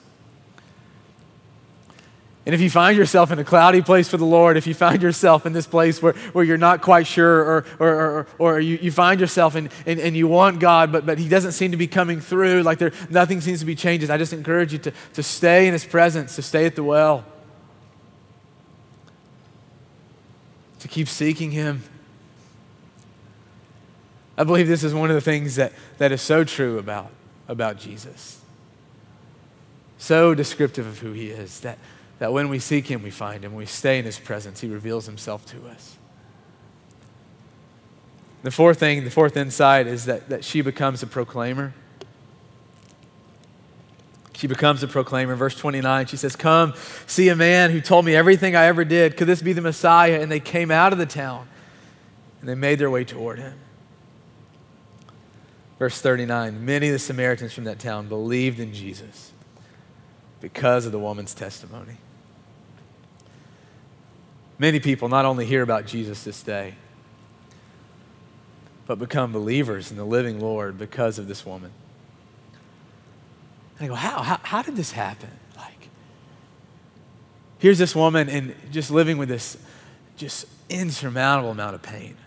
And 2.50 2.56
if 2.56 2.62
you 2.62 2.72
find 2.72 2.98
yourself 2.98 3.30
in 3.30 3.38
a 3.38 3.44
cloudy 3.44 3.84
place 3.84 4.10
for 4.10 4.18
the 4.18 4.26
Lord, 4.26 4.58
if 4.58 4.66
you 4.66 4.74
find 4.74 5.04
yourself 5.04 5.46
in 5.46 5.54
this 5.54 5.68
place 5.68 6.02
where, 6.02 6.14
where 6.34 6.44
you're 6.44 6.58
not 6.58 6.82
quite 6.82 7.06
sure, 7.06 7.42
or, 7.42 7.66
or, 7.78 7.96
or, 7.96 8.28
or 8.40 8.60
you, 8.60 8.80
you 8.82 8.92
find 8.92 9.20
yourself 9.20 9.56
in, 9.56 9.70
and, 9.86 10.00
and 10.00 10.18
you 10.18 10.28
want 10.28 10.60
God, 10.60 10.92
but, 10.92 11.06
but 11.06 11.20
He 11.20 11.30
doesn't 11.30 11.52
seem 11.52 11.70
to 11.70 11.78
be 11.78 11.86
coming 11.86 12.20
through, 12.20 12.64
like 12.64 12.80
there, 12.80 12.92
nothing 13.12 13.40
seems 13.40 13.60
to 13.60 13.68
be 13.68 13.76
changing, 13.76 14.10
I 14.10 14.18
just 14.18 14.34
encourage 14.34 14.74
you 14.74 14.80
to, 14.80 14.92
to 15.14 15.22
stay 15.22 15.68
in 15.68 15.74
His 15.74 15.86
presence, 15.86 16.38
to 16.38 16.42
stay 16.42 16.66
at 16.66 16.76
the 16.76 16.84
well, 16.84 17.24
to 20.80 20.88
keep 20.88 21.08
seeking 21.08 21.52
Him. 21.52 21.84
I 24.40 24.44
believe 24.44 24.68
this 24.68 24.84
is 24.84 24.96
one 24.96 25.12
of 25.12 25.16
the 25.16 25.22
things 25.22 25.56
that, 25.58 25.72
that 26.00 26.12
is 26.12 26.24
so 26.24 26.44
true 26.44 26.80
about, 26.80 27.12
about 27.48 27.78
Jesus. 27.78 28.42
So 30.00 30.34
descriptive 30.34 30.88
of 30.88 30.98
who 30.98 31.12
He 31.12 31.30
is, 31.30 31.60
that 31.60 31.78
that 32.20 32.32
when 32.32 32.50
we 32.50 32.60
seek 32.60 32.88
Him, 32.88 33.02
we 33.02 33.10
find 33.10 33.44
Him. 33.44 33.56
We 33.56 33.66
stay 33.66 34.00
in 34.00 34.06
His 34.06 34.20
presence, 34.20 34.62
He 34.62 34.68
reveals 34.68 35.06
Himself 35.06 35.46
to 35.48 35.68
us. 35.68 35.98
The 38.42 38.52
fourth 38.52 38.80
thing, 38.80 39.04
the 39.04 39.12
fourth 39.12 39.36
insight 39.36 39.88
is 39.88 40.06
that, 40.06 40.30
that 40.30 40.46
she 40.46 40.62
becomes 40.62 41.04
a 41.04 41.08
proclaimer. 41.08 41.74
She 44.34 44.48
becomes 44.48 44.82
a 44.82 44.88
proclaimer. 44.88 45.36
Verse 45.36 45.56
29, 45.56 46.06
she 46.06 46.16
says, 46.16 46.38
Come, 46.38 46.74
see 47.06 47.28
a 47.28 47.36
man 47.36 47.72
who 47.72 47.82
told 47.82 48.06
me 48.06 48.16
everything 48.16 48.56
I 48.56 48.66
ever 48.66 48.86
did. 48.86 49.18
Could 49.18 49.28
this 49.28 49.42
be 49.42 49.52
the 49.52 49.62
Messiah? 49.62 50.22
And 50.22 50.32
they 50.32 50.40
came 50.40 50.72
out 50.72 50.94
of 50.94 51.00
the 51.00 51.06
town 51.06 51.50
and 52.40 52.48
they 52.48 52.56
made 52.56 52.80
their 52.80 52.90
way 52.90 53.04
toward 53.04 53.40
him. 53.40 53.60
Verse 55.78 56.00
39, 56.00 56.64
many 56.64 56.88
of 56.88 56.94
the 56.94 57.00
Samaritans 57.00 57.52
from 57.52 57.66
that 57.66 57.80
town 57.80 58.08
believed 58.08 58.62
in 58.62 58.74
Jesus 58.74 59.34
because 60.40 60.86
of 60.86 60.94
the 60.94 61.00
woman's 61.00 61.34
testimony. 61.34 61.98
Many 64.60 64.82
people 64.82 65.08
not 65.08 65.26
only 65.26 65.46
hear 65.46 65.64
about 65.64 65.86
Jesus 65.86 66.24
this 66.24 66.44
day, 66.44 66.76
but 68.86 69.00
become 69.00 69.32
believers 69.32 69.90
in 69.90 69.98
the 69.98 70.04
living 70.04 70.40
Lord 70.40 70.78
because 70.78 71.18
of 71.18 71.28
this 71.28 71.46
woman. 71.46 71.72
And 73.78 73.86
I 73.86 73.88
go, 73.88 73.96
how? 73.96 74.22
How, 74.22 74.40
how 74.44 74.62
did 74.62 74.76
this 74.76 74.92
happen? 74.92 75.30
Like, 75.56 75.88
here's 77.58 77.78
this 77.78 77.96
woman 77.96 78.30
and 78.30 78.54
just 78.72 78.92
living 78.92 79.18
with 79.18 79.30
this 79.30 79.58
just 80.18 80.46
insurmountable 80.70 81.52
amount 81.52 81.76
of 81.76 81.82
pain 81.82 82.18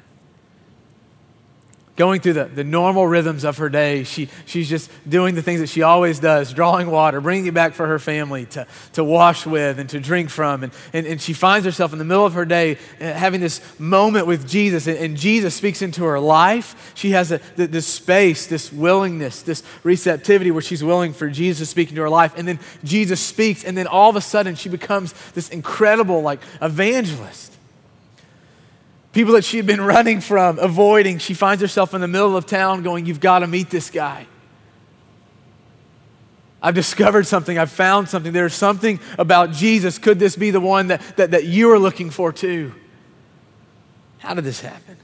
going 1.94 2.20
through 2.20 2.32
the, 2.32 2.44
the 2.44 2.64
normal 2.64 3.06
rhythms 3.06 3.44
of 3.44 3.58
her 3.58 3.68
day. 3.68 4.04
She, 4.04 4.28
she's 4.46 4.68
just 4.68 4.90
doing 5.08 5.34
the 5.34 5.42
things 5.42 5.60
that 5.60 5.68
she 5.68 5.82
always 5.82 6.18
does, 6.18 6.52
drawing 6.52 6.90
water, 6.90 7.20
bringing 7.20 7.46
it 7.46 7.54
back 7.54 7.74
for 7.74 7.86
her 7.86 7.98
family 7.98 8.46
to, 8.46 8.66
to 8.94 9.04
wash 9.04 9.44
with 9.44 9.78
and 9.78 9.88
to 9.90 10.00
drink 10.00 10.30
from. 10.30 10.64
And, 10.64 10.72
and, 10.94 11.06
and 11.06 11.20
she 11.20 11.34
finds 11.34 11.66
herself 11.66 11.92
in 11.92 11.98
the 11.98 12.04
middle 12.04 12.24
of 12.24 12.32
her 12.32 12.46
day 12.46 12.78
uh, 13.00 13.12
having 13.12 13.40
this 13.40 13.60
moment 13.78 14.26
with 14.26 14.48
Jesus, 14.48 14.86
and, 14.86 14.96
and 14.98 15.16
Jesus 15.16 15.54
speaks 15.54 15.82
into 15.82 16.04
her 16.04 16.18
life. 16.18 16.92
She 16.94 17.10
has 17.10 17.30
a, 17.30 17.40
this 17.56 17.86
space, 17.86 18.46
this 18.46 18.72
willingness, 18.72 19.42
this 19.42 19.62
receptivity 19.82 20.50
where 20.50 20.62
she's 20.62 20.82
willing 20.82 21.12
for 21.12 21.28
Jesus 21.28 21.58
to 21.58 21.66
speak 21.70 21.90
into 21.90 22.00
her 22.00 22.10
life. 22.10 22.32
And 22.38 22.48
then 22.48 22.58
Jesus 22.84 23.20
speaks, 23.20 23.64
and 23.64 23.76
then 23.76 23.86
all 23.86 24.08
of 24.08 24.16
a 24.16 24.20
sudden 24.22 24.54
she 24.54 24.70
becomes 24.70 25.12
this 25.32 25.50
incredible, 25.50 26.22
like, 26.22 26.40
evangelist 26.62 27.51
People 29.12 29.34
that 29.34 29.44
she 29.44 29.58
had 29.58 29.66
been 29.66 29.80
running 29.80 30.20
from, 30.20 30.58
avoiding, 30.58 31.18
she 31.18 31.34
finds 31.34 31.60
herself 31.60 31.92
in 31.92 32.00
the 32.00 32.08
middle 32.08 32.36
of 32.36 32.46
town 32.46 32.82
going, 32.82 33.06
You've 33.06 33.20
got 33.20 33.40
to 33.40 33.46
meet 33.46 33.68
this 33.70 33.90
guy. 33.90 34.26
I've 36.62 36.74
discovered 36.74 37.26
something. 37.26 37.58
I've 37.58 37.72
found 37.72 38.08
something. 38.08 38.32
There's 38.32 38.54
something 38.54 39.00
about 39.18 39.50
Jesus. 39.50 39.98
Could 39.98 40.18
this 40.18 40.36
be 40.36 40.50
the 40.50 40.60
one 40.60 40.88
that, 40.88 41.02
that, 41.16 41.32
that 41.32 41.44
you 41.44 41.70
are 41.72 41.78
looking 41.78 42.08
for 42.08 42.32
too? 42.32 42.72
How 44.18 44.34
did 44.34 44.44
this 44.44 44.60
happen? 44.60 44.96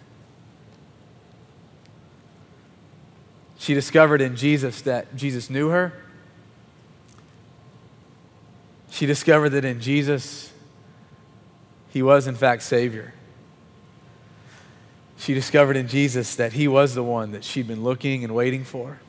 She 3.59 3.75
discovered 3.75 4.21
in 4.21 4.37
Jesus 4.37 4.83
that 4.83 5.17
Jesus 5.17 5.51
knew 5.51 5.69
her. 5.69 5.93
She 8.91 9.05
discovered 9.05 9.51
that 9.51 9.65
in 9.65 9.81
Jesus, 9.81 10.53
he 11.91 12.03
was, 12.03 12.29
in 12.29 12.37
fact, 12.37 12.63
Savior 12.63 13.13
she 15.19 15.35
discovered 15.35 15.77
in 15.77 15.89
Jesus 15.89 16.37
that 16.37 16.53
he 16.53 16.69
was 16.69 16.95
the 16.95 17.03
one 17.03 17.33
that 17.33 17.43
she'd 17.43 17.67
been 17.67 17.83
looking 17.83 18.23
and 18.23 18.35
waiting 18.35 18.65
for, 18.65 19.01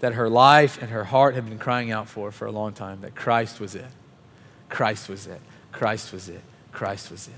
that 0.00 0.12
her 0.12 0.28
life 0.28 0.80
and 0.80 0.90
her 0.90 1.04
heart 1.04 1.34
had 1.34 1.48
been 1.48 1.58
crying 1.58 1.90
out 1.90 2.08
for 2.08 2.30
for 2.30 2.46
a 2.46 2.52
long 2.52 2.74
time, 2.74 3.00
that 3.00 3.14
Christ 3.14 3.58
was 3.58 3.74
it. 3.74 3.86
Christ 4.68 5.08
was 5.08 5.26
it. 5.26 5.40
Christ 5.72 6.12
was 6.12 6.28
it. 6.28 6.42
Christ 6.72 7.10
was 7.10 7.28
it. 7.28 7.34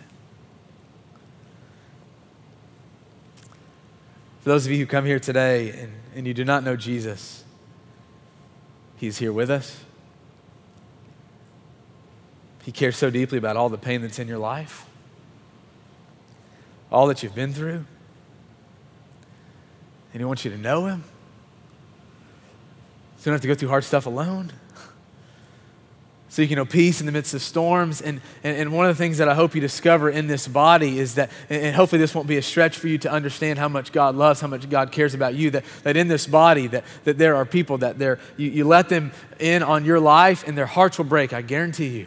For 4.41 4.49
those 4.51 4.67
of 4.67 4.73
you 4.73 4.79
who 4.79 4.87
come 4.87 5.05
here 5.05 5.21
today 5.21 5.71
and, 5.71 5.93
and 6.17 6.27
you 6.27 6.35
do 6.35 6.45
not 6.45 6.65
know 6.65 6.75
Jesus, 6.75 7.45
He's 8.97 9.19
here 9.19 9.33
with 9.33 9.49
us. 9.49 9.85
He 12.65 12.73
cares 12.73 12.97
so 12.97 13.11
deeply 13.11 13.39
about 13.39 13.57
all 13.57 13.69
the 13.69 13.79
pain 13.79 14.03
that's 14.03 14.19
in 14.19 14.27
your 14.27 14.39
life 14.39 14.88
all 16.91 17.07
that 17.09 17.23
you've 17.23 17.35
been 17.35 17.53
through. 17.53 17.85
And 20.13 20.21
He 20.21 20.25
wants 20.25 20.45
you 20.45 20.51
to 20.51 20.59
know 20.59 20.87
Him. 20.87 21.05
So 23.19 23.23
you 23.23 23.25
don't 23.27 23.35
have 23.35 23.41
to 23.43 23.49
go 23.49 23.55
through 23.55 23.69
hard 23.69 23.85
stuff 23.85 24.07
alone. 24.07 24.53
So 26.31 26.43
you 26.43 26.49
can 26.49 26.57
know 26.57 26.67
peace 26.67 27.01
in 27.01 27.07
the 27.07 27.13
midst 27.13 27.33
of 27.35 27.41
storms. 27.41 28.03
And, 28.03 28.21
and, 28.45 28.57
and 28.57 28.73
one 28.73 28.87
of 28.87 28.97
the 28.97 29.03
things 29.03 29.19
that 29.19 29.29
I 29.29 29.35
hope 29.35 29.55
you 29.55 29.61
discover 29.61 30.11
in 30.11 30.27
this 30.27 30.47
body 30.47 30.99
is 30.99 31.15
that, 31.15 31.31
and 31.49 31.75
hopefully 31.75 31.99
this 31.99 32.15
won't 32.15 32.29
be 32.29 32.37
a 32.37 32.43
stretch 32.43 32.79
for 32.79 32.87
you 32.87 32.99
to 32.99 33.11
understand 33.11 33.59
how 33.59 33.69
much 33.69 33.93
God 33.93 34.15
loves, 34.15 34.41
how 34.41 34.47
much 34.47 34.69
God 34.69 34.93
cares 34.93 35.15
about 35.15 35.35
you, 35.35 35.51
that, 35.51 35.65
that 35.85 35.97
in 35.97 36.07
this 36.07 36.27
body, 36.27 36.67
that, 36.69 36.85
that 37.05 37.17
there 37.19 37.35
are 37.35 37.47
people 37.47 37.79
that 37.79 37.99
there, 37.99 38.19
you, 38.37 38.51
you 38.51 38.65
let 38.65 38.89
them 38.89 39.11
in 39.41 39.63
on 39.63 39.85
your 39.85 39.99
life 39.99 40.47
and 40.47 40.57
their 40.57 40.67
hearts 40.67 40.99
will 40.99 41.07
break, 41.07 41.33
I 41.33 41.43
guarantee 41.43 41.89
you. 41.89 42.07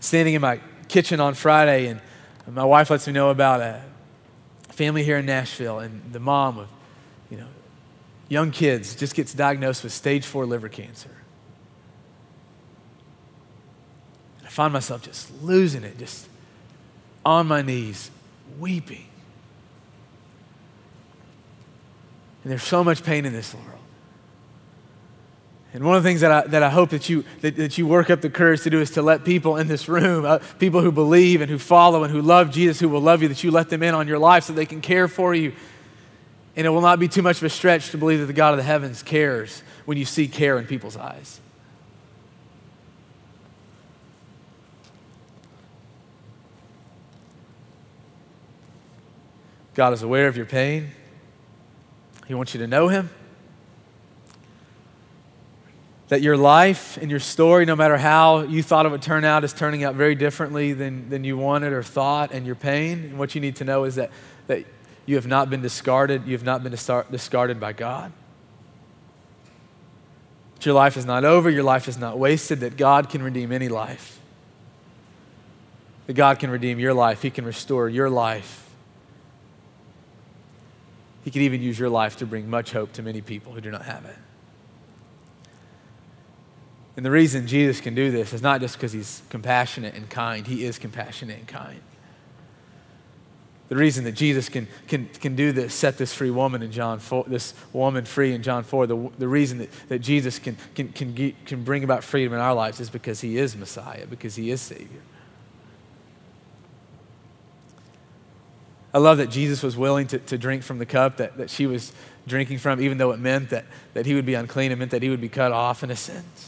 Standing 0.00 0.34
in 0.34 0.42
my 0.42 0.60
kitchen 0.88 1.20
on 1.20 1.34
Friday, 1.34 1.86
and 1.86 2.00
my 2.46 2.64
wife 2.64 2.90
lets 2.90 3.06
me 3.06 3.12
know 3.12 3.30
about 3.30 3.60
a 3.60 3.82
family 4.70 5.04
here 5.04 5.18
in 5.18 5.26
Nashville, 5.26 5.80
and 5.80 6.12
the 6.12 6.20
mom 6.20 6.58
of, 6.58 6.68
you 7.30 7.36
know, 7.36 7.46
young 8.28 8.50
kids 8.50 8.94
just 8.94 9.14
gets 9.14 9.34
diagnosed 9.34 9.84
with 9.84 9.92
stage 9.92 10.24
four 10.24 10.46
liver 10.46 10.68
cancer. 10.68 11.10
I 14.44 14.48
find 14.48 14.72
myself 14.72 15.02
just 15.02 15.30
losing 15.42 15.84
it, 15.84 15.98
just 15.98 16.28
on 17.24 17.46
my 17.46 17.62
knees, 17.62 18.10
weeping. 18.58 19.06
And 22.42 22.52
there's 22.52 22.62
so 22.62 22.82
much 22.82 23.04
pain 23.04 23.26
in 23.26 23.32
this 23.32 23.52
world. 23.52 23.77
And 25.74 25.84
one 25.84 25.96
of 25.96 26.02
the 26.02 26.08
things 26.08 26.22
that 26.22 26.32
I, 26.32 26.46
that 26.48 26.62
I 26.62 26.70
hope 26.70 26.90
that 26.90 27.08
you, 27.10 27.24
that, 27.42 27.56
that 27.56 27.76
you 27.76 27.86
work 27.86 28.08
up 28.08 28.22
the 28.22 28.30
courage 28.30 28.62
to 28.62 28.70
do 28.70 28.80
is 28.80 28.90
to 28.92 29.02
let 29.02 29.24
people 29.24 29.58
in 29.58 29.68
this 29.68 29.86
room, 29.88 30.24
uh, 30.24 30.38
people 30.58 30.80
who 30.80 30.90
believe 30.90 31.42
and 31.42 31.50
who 31.50 31.58
follow 31.58 32.04
and 32.04 32.12
who 32.12 32.22
love 32.22 32.50
Jesus, 32.50 32.80
who 32.80 32.88
will 32.88 33.02
love 33.02 33.22
you, 33.22 33.28
that 33.28 33.44
you 33.44 33.50
let 33.50 33.68
them 33.68 33.82
in 33.82 33.94
on 33.94 34.08
your 34.08 34.18
life 34.18 34.44
so 34.44 34.54
they 34.54 34.66
can 34.66 34.80
care 34.80 35.08
for 35.08 35.34
you. 35.34 35.52
And 36.56 36.66
it 36.66 36.70
will 36.70 36.80
not 36.80 36.98
be 36.98 37.06
too 37.06 37.22
much 37.22 37.36
of 37.36 37.44
a 37.44 37.50
stretch 37.50 37.90
to 37.90 37.98
believe 37.98 38.20
that 38.20 38.26
the 38.26 38.32
God 38.32 38.52
of 38.52 38.56
the 38.56 38.62
heavens 38.62 39.02
cares 39.02 39.62
when 39.84 39.98
you 39.98 40.06
see 40.06 40.26
care 40.26 40.58
in 40.58 40.66
people's 40.66 40.96
eyes. 40.96 41.40
God 49.74 49.92
is 49.92 50.02
aware 50.02 50.26
of 50.26 50.36
your 50.36 50.46
pain. 50.46 50.90
He 52.26 52.34
wants 52.34 52.52
you 52.54 52.60
to 52.60 52.66
know 52.66 52.88
Him 52.88 53.10
that 56.08 56.22
your 56.22 56.36
life 56.36 56.96
and 56.96 57.10
your 57.10 57.20
story, 57.20 57.66
no 57.66 57.76
matter 57.76 57.98
how 57.98 58.40
you 58.42 58.62
thought 58.62 58.86
it 58.86 58.90
would 58.90 59.02
turn 59.02 59.24
out, 59.24 59.44
is 59.44 59.52
turning 59.52 59.84
out 59.84 59.94
very 59.94 60.14
differently 60.14 60.72
than, 60.72 61.10
than 61.10 61.22
you 61.22 61.36
wanted 61.36 61.72
or 61.72 61.82
thought, 61.82 62.32
and 62.32 62.46
your 62.46 62.54
pain. 62.54 63.04
And 63.04 63.18
what 63.18 63.34
you 63.34 63.40
need 63.40 63.56
to 63.56 63.64
know 63.64 63.84
is 63.84 63.96
that, 63.96 64.10
that 64.46 64.64
you 65.04 65.16
have 65.16 65.26
not 65.26 65.50
been 65.50 65.60
discarded, 65.60 66.26
you 66.26 66.32
have 66.32 66.44
not 66.44 66.62
been 66.62 66.72
discarded 66.72 67.60
by 67.60 67.72
God. 67.74 68.12
That 70.54 70.66
your 70.66 70.74
life 70.74 70.96
is 70.96 71.04
not 71.04 71.24
over, 71.24 71.50
your 71.50 71.62
life 71.62 71.88
is 71.88 71.98
not 71.98 72.18
wasted, 72.18 72.60
that 72.60 72.78
God 72.78 73.10
can 73.10 73.22
redeem 73.22 73.52
any 73.52 73.68
life. 73.68 74.18
That 76.06 76.14
God 76.14 76.38
can 76.38 76.50
redeem 76.50 76.78
your 76.78 76.94
life, 76.94 77.20
He 77.20 77.30
can 77.30 77.44
restore 77.44 77.86
your 77.88 78.08
life. 78.08 78.64
He 81.22 81.30
can 81.30 81.42
even 81.42 81.60
use 81.60 81.78
your 81.78 81.90
life 81.90 82.16
to 82.16 82.26
bring 82.26 82.48
much 82.48 82.72
hope 82.72 82.94
to 82.94 83.02
many 83.02 83.20
people 83.20 83.52
who 83.52 83.60
do 83.60 83.70
not 83.70 83.82
have 83.82 84.06
it. 84.06 84.16
And 86.98 87.06
the 87.06 87.12
reason 87.12 87.46
Jesus 87.46 87.80
can 87.80 87.94
do 87.94 88.10
this 88.10 88.32
is 88.32 88.42
not 88.42 88.60
just 88.60 88.74
because 88.74 88.92
he's 88.92 89.22
compassionate 89.30 89.94
and 89.94 90.10
kind, 90.10 90.44
he 90.44 90.64
is 90.64 90.80
compassionate 90.80 91.38
and 91.38 91.46
kind. 91.46 91.80
The 93.68 93.76
reason 93.76 94.02
that 94.02 94.16
Jesus 94.16 94.48
can, 94.48 94.66
can, 94.88 95.06
can 95.06 95.36
do 95.36 95.52
this, 95.52 95.72
set 95.72 95.96
this 95.96 96.12
free 96.12 96.32
woman 96.32 96.60
in 96.60 96.72
John 96.72 96.98
4, 96.98 97.26
this 97.28 97.54
woman 97.72 98.04
free 98.04 98.34
in 98.34 98.42
John 98.42 98.64
4, 98.64 98.88
the, 98.88 99.10
the 99.16 99.28
reason 99.28 99.58
that, 99.58 99.70
that 99.86 100.00
Jesus 100.00 100.40
can, 100.40 100.56
can, 100.74 100.88
can, 100.88 101.36
can 101.46 101.62
bring 101.62 101.84
about 101.84 102.02
freedom 102.02 102.32
in 102.32 102.40
our 102.40 102.52
lives 102.52 102.80
is 102.80 102.90
because 102.90 103.20
he 103.20 103.38
is 103.38 103.54
Messiah, 103.54 104.04
because 104.04 104.34
he 104.34 104.50
is 104.50 104.60
Savior. 104.60 105.02
I 108.92 108.98
love 108.98 109.18
that 109.18 109.30
Jesus 109.30 109.62
was 109.62 109.76
willing 109.76 110.08
to, 110.08 110.18
to 110.18 110.36
drink 110.36 110.64
from 110.64 110.80
the 110.80 110.86
cup 110.86 111.18
that, 111.18 111.36
that 111.36 111.48
she 111.48 111.68
was 111.68 111.92
drinking 112.26 112.58
from, 112.58 112.80
even 112.80 112.98
though 112.98 113.12
it 113.12 113.20
meant 113.20 113.50
that, 113.50 113.66
that 113.94 114.04
he 114.04 114.16
would 114.16 114.26
be 114.26 114.34
unclean. 114.34 114.72
It 114.72 114.78
meant 114.78 114.90
that 114.90 115.04
he 115.04 115.10
would 115.10 115.20
be 115.20 115.28
cut 115.28 115.52
off 115.52 115.84
in 115.84 115.92
a 115.92 115.96
sense 115.96 116.47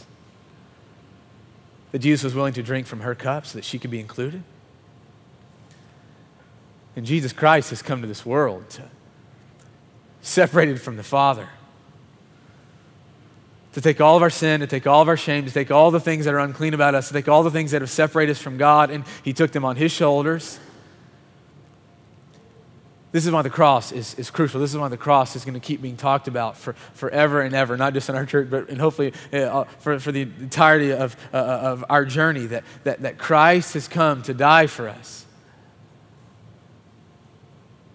that 1.92 1.98
Jesus 1.98 2.24
was 2.24 2.34
willing 2.34 2.52
to 2.54 2.62
drink 2.62 2.86
from 2.86 3.00
her 3.00 3.14
cup 3.14 3.46
so 3.46 3.58
that 3.58 3.64
she 3.64 3.78
could 3.78 3.90
be 3.90 4.00
included. 4.00 4.42
And 6.96 7.06
Jesus 7.06 7.32
Christ 7.32 7.70
has 7.70 7.82
come 7.82 8.00
to 8.02 8.06
this 8.06 8.26
world 8.26 8.68
to, 8.70 8.82
separated 10.22 10.80
from 10.80 10.96
the 10.96 11.02
Father, 11.02 11.48
to 13.72 13.80
take 13.80 14.00
all 14.00 14.16
of 14.16 14.22
our 14.22 14.30
sin, 14.30 14.60
to 14.60 14.66
take 14.66 14.86
all 14.86 15.00
of 15.00 15.08
our 15.08 15.16
shame, 15.16 15.44
to 15.44 15.50
take 15.50 15.70
all 15.70 15.90
the 15.90 16.00
things 16.00 16.24
that 16.24 16.34
are 16.34 16.40
unclean 16.40 16.74
about 16.74 16.94
us, 16.94 17.08
to 17.08 17.14
take 17.14 17.28
all 17.28 17.42
the 17.42 17.50
things 17.50 17.70
that 17.70 17.80
have 17.82 17.90
separated 17.90 18.32
us 18.32 18.42
from 18.42 18.56
God, 18.56 18.90
and 18.90 19.04
He 19.22 19.32
took 19.32 19.52
them 19.52 19.64
on 19.64 19.76
His 19.76 19.92
shoulders 19.92 20.58
this 23.12 23.26
is 23.26 23.32
why 23.32 23.42
the 23.42 23.50
cross 23.50 23.90
is, 23.90 24.14
is 24.14 24.30
crucial. 24.30 24.60
This 24.60 24.70
is 24.70 24.78
why 24.78 24.88
the 24.88 24.96
cross 24.96 25.34
is 25.34 25.44
going 25.44 25.54
to 25.54 25.60
keep 25.60 25.82
being 25.82 25.96
talked 25.96 26.28
about 26.28 26.56
for 26.56 26.74
forever 26.94 27.40
and 27.40 27.54
ever, 27.54 27.76
not 27.76 27.92
just 27.92 28.08
in 28.08 28.14
our 28.14 28.24
church, 28.24 28.48
but 28.48 28.68
and 28.68 28.80
hopefully 28.80 29.12
uh, 29.32 29.64
for, 29.80 29.98
for 29.98 30.12
the 30.12 30.22
entirety 30.22 30.92
of, 30.92 31.16
uh, 31.32 31.36
of 31.36 31.84
our 31.90 32.04
journey, 32.04 32.46
that, 32.46 32.62
that, 32.84 33.02
that 33.02 33.18
Christ 33.18 33.74
has 33.74 33.88
come 33.88 34.22
to 34.22 34.34
die 34.34 34.68
for 34.68 34.88
us, 34.88 35.26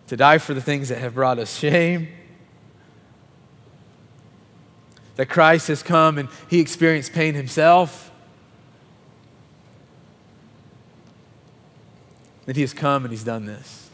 to 0.08 0.17
die 0.17 0.38
for 0.38 0.54
the 0.54 0.62
things 0.62 0.89
that 0.89 0.97
have 0.97 1.13
brought 1.13 1.39
us 1.39 1.58
shame. 1.58 2.10
That 5.15 5.28
Christ 5.28 5.69
has 5.69 5.82
come 5.82 6.17
and 6.17 6.28
he 6.49 6.60
experienced 6.60 7.13
pain 7.13 7.36
himself. 7.36 8.12
That 12.47 12.58
he 12.58 12.62
has 12.63 12.73
come 12.73 13.06
and 13.06 13.13
he's 13.13 13.23
done 13.23 13.45
this 13.45 13.85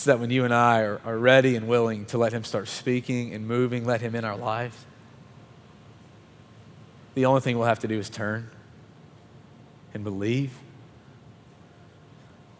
so 0.00 0.12
that 0.12 0.18
when 0.18 0.30
you 0.30 0.46
and 0.46 0.54
I 0.54 0.80
are, 0.80 0.98
are 1.04 1.18
ready 1.18 1.56
and 1.56 1.68
willing 1.68 2.06
to 2.06 2.16
let 2.16 2.32
Him 2.32 2.42
start 2.42 2.68
speaking 2.68 3.34
and 3.34 3.46
moving, 3.46 3.84
let 3.84 4.00
Him 4.00 4.14
in 4.14 4.24
our 4.24 4.36
lives, 4.36 4.74
the 7.14 7.26
only 7.26 7.42
thing 7.42 7.58
we'll 7.58 7.68
have 7.68 7.80
to 7.80 7.88
do 7.88 7.98
is 7.98 8.08
turn 8.08 8.50
and 9.92 10.02
believe. 10.02 10.54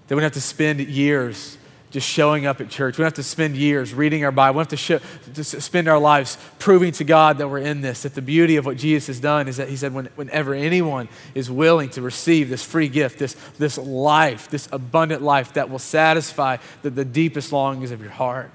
That 0.08 0.16
we 0.16 0.22
have 0.22 0.32
to 0.32 0.40
spend 0.40 0.80
years 0.80 1.56
just 1.90 2.08
showing 2.08 2.46
up 2.46 2.60
at 2.60 2.70
church. 2.70 2.96
We 2.96 3.02
don't 3.02 3.06
have 3.06 3.14
to 3.14 3.22
spend 3.24 3.56
years 3.56 3.92
reading 3.92 4.24
our 4.24 4.30
Bible. 4.30 4.58
We 4.58 4.64
don't 4.64 4.88
have 4.88 5.24
to, 5.24 5.32
to 5.34 5.44
spend 5.44 5.88
our 5.88 5.98
lives 5.98 6.38
proving 6.60 6.92
to 6.92 7.04
God 7.04 7.38
that 7.38 7.48
we're 7.48 7.58
in 7.58 7.80
this. 7.80 8.04
That 8.04 8.14
the 8.14 8.22
beauty 8.22 8.56
of 8.56 8.64
what 8.64 8.76
Jesus 8.76 9.08
has 9.08 9.20
done 9.20 9.48
is 9.48 9.56
that 9.56 9.68
He 9.68 9.76
said, 9.76 9.92
when, 9.92 10.06
whenever 10.14 10.54
anyone 10.54 11.08
is 11.34 11.50
willing 11.50 11.90
to 11.90 12.02
receive 12.02 12.48
this 12.48 12.62
free 12.62 12.88
gift, 12.88 13.18
this, 13.18 13.34
this 13.58 13.76
life, 13.76 14.48
this 14.50 14.68
abundant 14.70 15.22
life 15.22 15.54
that 15.54 15.68
will 15.68 15.80
satisfy 15.80 16.58
the, 16.82 16.90
the 16.90 17.04
deepest 17.04 17.52
longings 17.52 17.90
of 17.90 18.00
your 18.00 18.12
heart, 18.12 18.52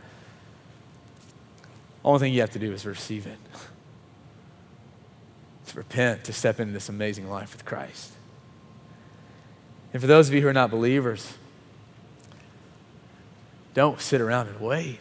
only 2.06 2.19
thing 2.19 2.34
you 2.34 2.41
have 2.41 2.52
to 2.52 2.60
do 2.60 2.71
is 2.71 2.86
receive 2.86 3.28
it. 3.28 3.38
to 5.67 5.78
repent, 5.78 6.24
to 6.26 6.34
step 6.34 6.62
into 6.62 6.71
this 6.71 6.88
amazing 6.88 7.30
life 7.30 7.54
with 7.54 7.65
Christ. 7.65 8.12
And 9.91 10.02
for 10.02 10.08
those 10.08 10.30
of 10.30 10.34
you 10.34 10.41
who 10.41 10.48
are 10.48 10.54
not 10.54 10.71
believers, 10.71 11.34
don't 13.75 14.01
sit 14.01 14.21
around 14.21 14.47
and 14.47 14.59
wait. 14.59 14.99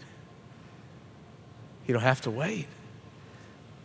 You 1.86 1.94
don't 1.94 2.02
have 2.02 2.20
to 2.22 2.30
wait. 2.30 2.66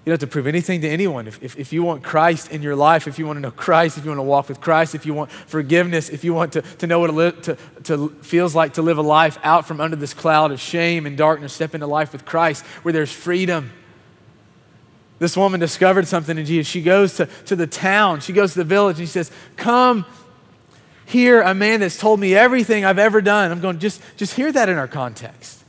You 0.04 0.12
don't 0.12 0.21
have 0.21 0.30
to 0.30 0.32
prove 0.32 0.47
anything 0.47 0.82
to 0.82 0.89
anyone. 0.89 1.28
If, 1.28 1.43
if, 1.43 1.60
if, 1.60 1.71
you 1.71 1.84
want 1.84 2.04
Christ 2.04 2.52
in 2.52 2.63
your 2.63 2.75
life, 2.75 3.08
if 3.08 3.19
you 3.19 3.28
want 3.28 3.38
to 3.38 3.41
know 3.41 3.52
Christ, 3.52 3.97
if 3.97 4.06
you 4.06 4.10
want 4.10 4.19
to 4.19 4.23
walk 4.23 4.49
with 4.49 4.60
Christ, 4.60 4.95
if 4.95 5.06
you 5.06 5.13
want 5.13 5.32
forgiveness, 5.32 6.10
if 6.10 6.23
you 6.23 6.34
want 6.34 6.54
to, 6.54 6.62
to 6.62 6.88
know 6.88 6.99
what 6.99 7.12
it 7.12 7.13
li- 7.13 7.41
to, 7.43 7.58
to 7.84 8.10
feels 8.23 8.56
like 8.56 8.73
to 8.73 8.82
live 8.82 8.97
a 8.97 9.04
life 9.04 9.38
out 9.43 9.67
from 9.67 9.80
under 9.80 9.95
this 9.95 10.13
cloud 10.13 10.52
of 10.52 10.60
shame 10.60 11.06
and 11.06 11.15
darkness, 11.15 11.54
step 11.54 11.75
into 11.75 11.86
life 11.86 12.12
with 12.12 12.25
Christ 12.25 12.65
where 12.82 12.91
there's 12.91 13.12
freedom. 13.12 13.71
This 15.19 15.38
woman 15.38 15.60
discovered 15.60 16.08
something 16.08 16.38
in 16.38 16.45
Jesus. 16.45 16.71
She 16.71 16.82
goes 16.82 17.17
to, 17.17 17.28
to 17.45 17.56
the 17.56 17.67
town, 17.67 18.21
she 18.21 18.34
goes 18.34 18.54
to 18.54 18.60
the 18.60 18.65
village, 18.65 18.97
and 18.97 19.08
she 19.08 19.12
says, 19.12 19.32
Come 19.58 20.06
hear 21.10 21.41
a 21.41 21.56
man 21.56 21.80
that's 21.80 21.98
told 21.98 22.19
me 22.19 22.36
everything 22.36 22.86
I've 22.86 23.00
ever 23.00 23.19
done. 23.19 23.52
I'm 23.52 23.62
going, 23.62 23.80
just, 23.80 24.02
just 24.15 24.36
hear 24.36 24.52
that 24.52 24.69
in 24.69 24.78
our 24.78 24.88
context. 24.88 25.63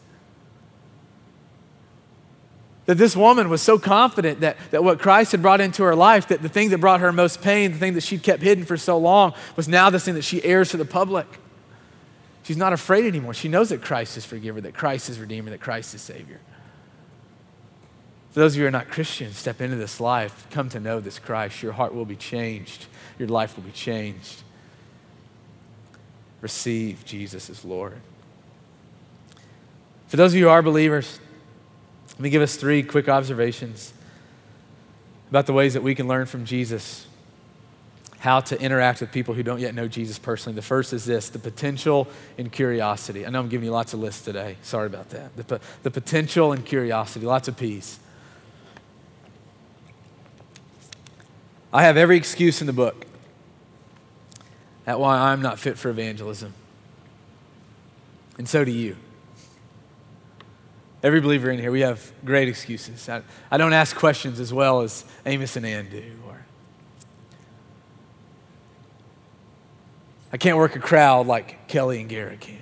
That 2.85 2.98
this 2.98 3.16
woman 3.16 3.48
was 3.48 3.62
so 3.62 3.79
confident 3.79 4.40
that, 4.40 4.59
that 4.70 4.85
what 4.85 4.98
Christ 4.98 5.33
had 5.33 5.40
brought 5.40 5.61
into 5.61 5.83
her 5.85 5.94
life, 5.94 6.29
that 6.29 6.42
the 6.42 6.48
thing 6.48 6.70
that 6.70 6.79
brought 6.79 7.00
her 7.00 7.11
most 7.11 7.40
pain, 7.40 7.72
the 7.72 7.79
thing 7.79 7.94
that 7.94 8.03
she'd 8.03 8.22
kept 8.22 8.42
hidden 8.42 8.64
for 8.64 8.76
so 8.76 8.98
long, 8.98 9.33
was 9.57 9.66
now 9.66 9.88
the 9.88 9.98
thing 9.98 10.14
that 10.14 10.24
she 10.24 10.44
airs 10.44 10.70
to 10.70 10.76
the 10.76 10.85
public. 10.85 11.26
She's 12.42 12.59
not 12.59 12.72
afraid 12.72 13.07
anymore. 13.07 13.33
She 13.33 13.48
knows 13.48 13.70
that 13.70 13.81
Christ 13.81 14.18
is 14.18 14.26
forgiver, 14.26 14.61
that 14.61 14.74
Christ 14.74 15.09
is 15.09 15.18
redeemer, 15.18 15.50
that 15.50 15.61
Christ 15.61 15.94
is 15.94 16.03
Savior. 16.03 16.40
For 18.33 18.40
those 18.40 18.53
of 18.53 18.59
you 18.59 18.64
who 18.64 18.68
are 18.68 18.72
not 18.72 18.88
Christians, 18.88 19.38
step 19.38 19.61
into 19.61 19.76
this 19.76 20.00
life, 20.00 20.46
come 20.50 20.68
to 20.70 20.81
know 20.81 21.00
this 21.00 21.18
Christ. 21.18 21.62
Your 21.62 21.72
heart 21.72 21.94
will 21.94 22.05
be 22.05 22.16
changed, 22.16 22.87
your 23.18 23.29
life 23.29 23.57
will 23.57 23.64
be 23.64 23.72
changed 23.72 24.42
receive 26.40 27.05
Jesus 27.05 27.50
as 27.50 27.64
Lord. 27.64 28.00
For 30.09 30.16
those 30.16 30.33
of 30.33 30.38
you 30.38 30.44
who 30.44 30.50
are 30.50 30.62
believers, 30.62 31.20
let 32.11 32.20
me 32.20 32.31
give 32.31 32.42
us 32.42 32.57
three 32.57 32.83
quick 32.83 33.09
observations 33.09 33.92
about 35.31 35.46
the 35.46 35.53
ways 35.53 35.74
that 35.74 35.83
we 35.83 35.94
can 35.94 36.09
learn 36.09 36.26
from 36.26 36.44
Jesus 36.44 37.07
how 38.18 38.38
to 38.38 38.61
interact 38.61 39.00
with 39.00 39.11
people 39.11 39.33
who 39.33 39.42
don't 39.42 39.61
yet 39.61 39.74
know 39.74 39.88
Jesus 39.88 40.18
personally. 40.18 40.55
The 40.55 40.62
first 40.62 40.92
is 40.92 41.07
this 41.07 41.31
the 41.31 41.38
potential 41.38 42.07
and 42.37 42.53
curiosity. 42.53 43.24
I 43.24 43.31
know 43.31 43.40
I'm 43.40 43.48
giving 43.48 43.64
you 43.64 43.72
lots 43.72 43.94
of 43.94 44.00
lists 44.00 44.22
today. 44.22 44.57
Sorry 44.62 44.87
about 44.87 45.09
that. 45.11 45.35
The, 45.37 45.61
the 45.83 45.90
potential 45.90 46.53
and 46.53 46.64
curiosity, 46.64 47.24
lots 47.24 47.48
of 47.48 47.57
peace. 47.57 47.98
I 51.72 51.85
have 51.85 51.96
every 51.96 52.16
excuse 52.16 52.61
in 52.61 52.66
the 52.66 52.72
book 52.72 53.07
at 54.87 54.99
why 54.99 55.16
I'm 55.16 55.43
not 55.43 55.59
fit 55.59 55.79
for 55.79 55.90
evangelism. 55.90 56.55
And 58.38 58.49
so 58.49 58.64
do 58.64 58.71
you. 58.71 58.97
Every 61.03 61.21
believer 61.21 61.51
in 61.51 61.59
here, 61.59 61.71
we 61.71 61.81
have 61.81 62.12
great 62.25 62.49
excuses. 62.49 63.09
I, 63.09 63.23
I 63.51 63.57
don't 63.57 63.73
ask 63.73 63.97
questions 63.97 64.38
as 64.38 64.53
well 64.53 64.83
as 64.83 65.05
Amos 65.25 65.57
and 65.57 65.64
Ann 65.64 65.88
do. 65.88 66.12
Or 66.27 66.45
I 70.33 70.37
can't 70.37 70.59
work 70.59 70.77
a 70.77 70.79
crowd 70.79 71.27
like 71.27 71.69
Kelly 71.69 72.01
and 72.01 72.09
Garrett 72.09 72.40
can. 72.40 72.59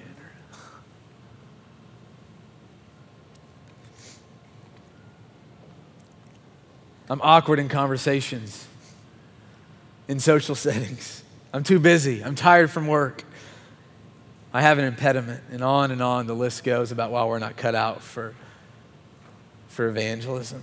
I'm 7.11 7.21
awkward 7.23 7.59
in 7.59 7.69
conversations, 7.69 8.67
in 10.09 10.21
social 10.21 10.55
settings. 10.55 11.25
I'm 11.53 11.63
too 11.63 11.79
busy. 11.79 12.23
I'm 12.23 12.35
tired 12.35 12.71
from 12.71 12.87
work. 12.87 13.25
I 14.53 14.63
have 14.63 14.79
an 14.79 14.85
impediment. 14.85 15.43
And 15.51 15.63
on 15.63 15.91
and 15.91 16.03
on 16.03 16.27
the 16.27 16.35
list 16.35 16.65
goes 16.65 16.93
about 16.93 17.11
why 17.11 17.25
we're 17.25 17.39
not 17.39 17.57
cut 17.57 17.75
out 17.75 18.03
for, 18.03 18.35
for 19.69 19.89
evangelism. 19.89 20.63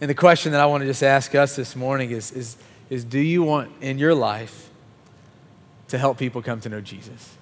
And 0.00 0.10
the 0.10 0.14
question 0.14 0.52
that 0.52 0.60
I 0.60 0.66
want 0.66 0.82
to 0.82 0.86
just 0.86 1.02
ask 1.02 1.34
us 1.34 1.56
this 1.56 1.74
morning 1.74 2.10
is, 2.10 2.30
is, 2.32 2.56
is 2.90 3.04
do 3.04 3.18
you 3.18 3.42
want 3.42 3.70
in 3.80 3.98
your 3.98 4.14
life 4.14 4.68
to 5.88 5.98
help 5.98 6.18
people 6.18 6.42
come 6.42 6.60
to 6.60 6.68
know 6.68 6.80
Jesus? 6.80 7.36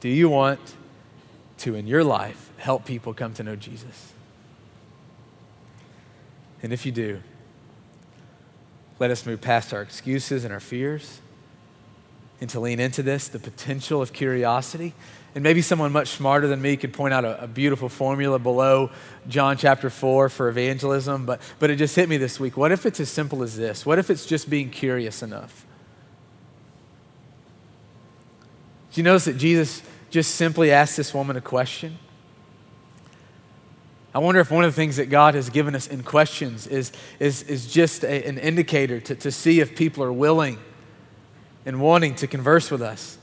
Do 0.00 0.08
you 0.10 0.28
want 0.28 0.60
to, 1.58 1.74
in 1.74 1.86
your 1.86 2.04
life, 2.04 2.50
help 2.58 2.84
people 2.84 3.14
come 3.14 3.32
to 3.34 3.42
know 3.42 3.56
Jesus? 3.56 4.12
And 6.62 6.72
if 6.72 6.84
you 6.84 6.92
do, 6.92 7.20
let 8.98 9.10
us 9.10 9.26
move 9.26 9.40
past 9.40 9.74
our 9.74 9.82
excuses 9.82 10.44
and 10.44 10.52
our 10.52 10.60
fears 10.60 11.20
and 12.40 12.50
to 12.50 12.60
lean 12.60 12.80
into 12.80 13.02
this, 13.02 13.28
the 13.28 13.38
potential 13.38 14.02
of 14.02 14.12
curiosity. 14.12 14.92
And 15.34 15.42
maybe 15.42 15.62
someone 15.62 15.92
much 15.92 16.08
smarter 16.08 16.46
than 16.46 16.62
me 16.62 16.76
could 16.76 16.92
point 16.92 17.12
out 17.12 17.24
a, 17.24 17.44
a, 17.44 17.46
beautiful 17.46 17.88
formula 17.88 18.38
below 18.38 18.90
John 19.28 19.56
chapter 19.56 19.90
4 19.90 20.28
for 20.28 20.48
evangelism, 20.48 21.26
but, 21.26 21.40
but 21.58 21.70
it 21.70 21.76
just 21.76 21.96
hit 21.96 22.08
me 22.08 22.18
this 22.18 22.38
week. 22.38 22.56
What 22.56 22.70
if 22.70 22.86
it's 22.86 23.00
as 23.00 23.08
simple 23.08 23.42
as 23.42 23.56
this? 23.56 23.84
What 23.84 23.98
if 23.98 24.10
it's 24.10 24.26
just 24.26 24.48
being 24.48 24.70
curious 24.70 25.22
enough? 25.22 25.66
Do 28.92 29.00
you 29.00 29.02
notice 29.02 29.24
that 29.24 29.38
Jesus 29.38 29.82
just 30.10 30.36
simply 30.36 30.70
asked 30.70 30.96
this 30.96 31.12
woman 31.12 31.36
a 31.36 31.40
question? 31.40 31.98
I 34.14 34.20
wonder 34.20 34.40
if 34.40 34.50
one 34.50 34.64
of 34.64 34.70
the 34.70 34.76
things 34.76 34.96
that 34.96 35.10
God 35.10 35.34
has 35.34 35.50
given 35.50 35.74
us 35.74 35.88
in 35.88 36.04
questions 36.04 36.68
is, 36.68 36.92
is, 37.18 37.42
is 37.42 37.66
just 37.66 38.04
a, 38.04 38.26
an 38.28 38.38
indicator 38.38 39.00
to, 39.00 39.16
to 39.16 39.32
see 39.32 39.58
if 39.58 39.74
people 39.74 40.04
are 40.04 40.12
willing 40.12 40.58
and 41.66 41.80
wanting 41.80 42.14
to 42.16 42.28
converse 42.28 42.70
with 42.70 42.80
us. 42.80 43.18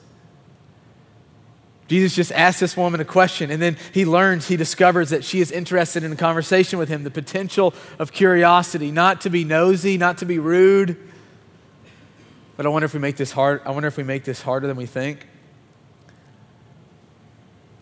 Jesus 1.88 2.14
just 2.16 2.32
asked 2.34 2.60
this 2.60 2.76
woman 2.76 3.00
a 3.00 3.06
question, 3.06 3.52
and 3.52 3.62
then 3.62 3.78
he 3.94 4.06
learns, 4.06 4.48
he 4.48 4.58
discovers 4.58 5.10
that 5.10 5.24
she 5.24 5.40
is 5.40 5.52
interested 5.52 6.04
in 6.04 6.12
a 6.12 6.16
conversation 6.16 6.78
with 6.80 6.90
him, 6.90 7.04
the 7.04 7.12
potential 7.12 7.74
of 8.00 8.12
curiosity, 8.12 8.92
not 8.92 9.22
to 9.22 9.30
be 9.30 9.44
nosy, 9.44 9.98
not 9.98 10.18
to 10.20 10.26
be 10.26 10.40
rude. 10.40 10.98
But 12.58 12.66
I 12.66 12.70
wonder 12.70 12.86
if 12.86 12.94
we 12.94 13.00
make 13.00 13.18
this 13.18 13.32
hard, 13.32 13.62
I 13.66 13.72
wonder 13.72 13.88
if 13.88 13.98
we 13.98 14.04
make 14.04 14.24
this 14.24 14.42
harder 14.42 14.68
than 14.68 14.78
we 14.78 14.86
think. 14.86 15.28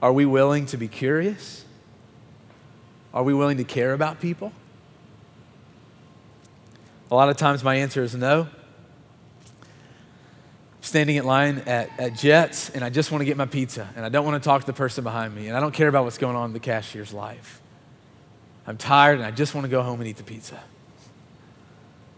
Are 0.01 0.13
we 0.13 0.25
willing 0.25 0.65
to 0.67 0.77
be 0.77 0.87
curious? 0.87 1.65
Are 3.13 3.23
we 3.23 3.33
willing 3.33 3.57
to 3.57 3.63
care 3.63 3.93
about 3.93 4.19
people? 4.19 4.51
A 7.11 7.15
lot 7.15 7.29
of 7.29 7.37
times 7.37 7.63
my 7.63 7.75
answer 7.75 8.03
is 8.03 8.13
no. 8.13 8.47
Standing 10.81 11.17
in 11.17 11.25
line 11.25 11.59
at, 11.65 11.89
at 11.99 12.15
Jets, 12.15 12.69
and 12.69 12.83
I 12.83 12.89
just 12.89 13.11
want 13.11 13.21
to 13.21 13.25
get 13.25 13.35
my 13.35 13.45
pizza, 13.45 13.89
and 13.95 14.05
I 14.05 14.09
don't 14.09 14.25
want 14.25 14.41
to 14.41 14.47
talk 14.47 14.61
to 14.61 14.67
the 14.67 14.73
person 14.73 15.03
behind 15.03 15.35
me, 15.35 15.47
and 15.47 15.57
I 15.57 15.59
don't 15.59 15.73
care 15.73 15.87
about 15.87 16.03
what's 16.03 16.17
going 16.17 16.35
on 16.35 16.49
in 16.49 16.53
the 16.53 16.59
cashier's 16.59 17.11
life. 17.11 17.61
I'm 18.65 18.77
tired, 18.77 19.17
and 19.17 19.25
I 19.25 19.31
just 19.31 19.55
want 19.55 19.65
to 19.65 19.69
go 19.69 19.81
home 19.81 19.99
and 19.99 20.07
eat 20.07 20.17
the 20.17 20.23
pizza. 20.23 20.59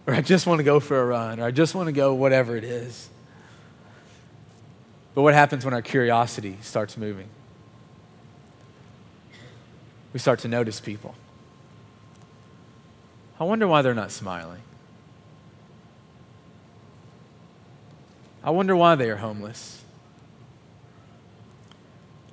Or 0.06 0.14
I 0.14 0.22
just 0.22 0.46
want 0.46 0.60
to 0.60 0.64
go 0.64 0.80
for 0.80 1.02
a 1.02 1.06
run, 1.06 1.40
or 1.40 1.46
I 1.46 1.52
just 1.52 1.74
want 1.74 1.88
to 1.88 1.94
go 1.94 2.14
whatever 2.14 2.56
it 2.56 2.64
is. 2.64 3.10
But 5.16 5.24
what 5.24 5.34
happens 5.34 5.66
when 5.66 5.74
our 5.74 5.82
curiosity 5.82 6.58
starts 6.62 6.98
moving? 6.98 7.28
We 10.14 10.20
start 10.20 10.40
to 10.40 10.48
notice 10.48 10.80
people. 10.80 11.16
I 13.40 13.44
wonder 13.44 13.68
why 13.68 13.82
they're 13.82 13.94
not 13.94 14.12
smiling. 14.12 14.62
I 18.44 18.50
wonder 18.50 18.76
why 18.76 18.96
they 18.96 19.10
are 19.10 19.18
homeless. 19.18 19.84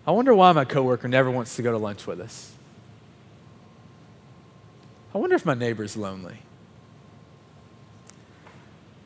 I 0.06 0.10
wonder 0.10 0.34
why 0.34 0.52
my 0.52 0.64
coworker 0.64 1.06
never 1.06 1.30
wants 1.30 1.56
to 1.56 1.62
go 1.62 1.70
to 1.70 1.78
lunch 1.78 2.06
with 2.06 2.20
us. 2.20 2.52
I 5.14 5.18
wonder 5.18 5.36
if 5.36 5.44
my 5.44 5.54
neighbor's 5.54 5.96
lonely. 5.96 6.38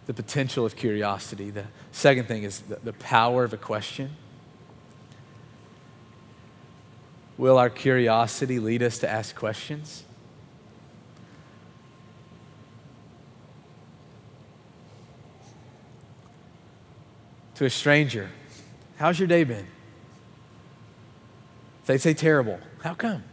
The 0.06 0.14
potential 0.14 0.64
of 0.64 0.76
curiosity. 0.76 1.50
The 1.50 1.66
second 1.90 2.26
thing 2.26 2.44
is 2.44 2.60
the, 2.60 2.76
the 2.76 2.92
power 2.92 3.44
of 3.44 3.52
a 3.52 3.56
question. 3.56 4.16
Will 7.42 7.58
our 7.58 7.70
curiosity 7.70 8.60
lead 8.60 8.84
us 8.84 8.98
to 8.98 9.10
ask 9.10 9.34
questions? 9.34 10.04
To 17.56 17.64
a 17.64 17.70
stranger, 17.70 18.30
how's 18.96 19.18
your 19.18 19.26
day 19.26 19.42
been? 19.42 19.66
If 21.80 21.86
they 21.86 21.98
say 21.98 22.14
terrible, 22.14 22.60
how 22.80 22.94
come? 22.94 23.24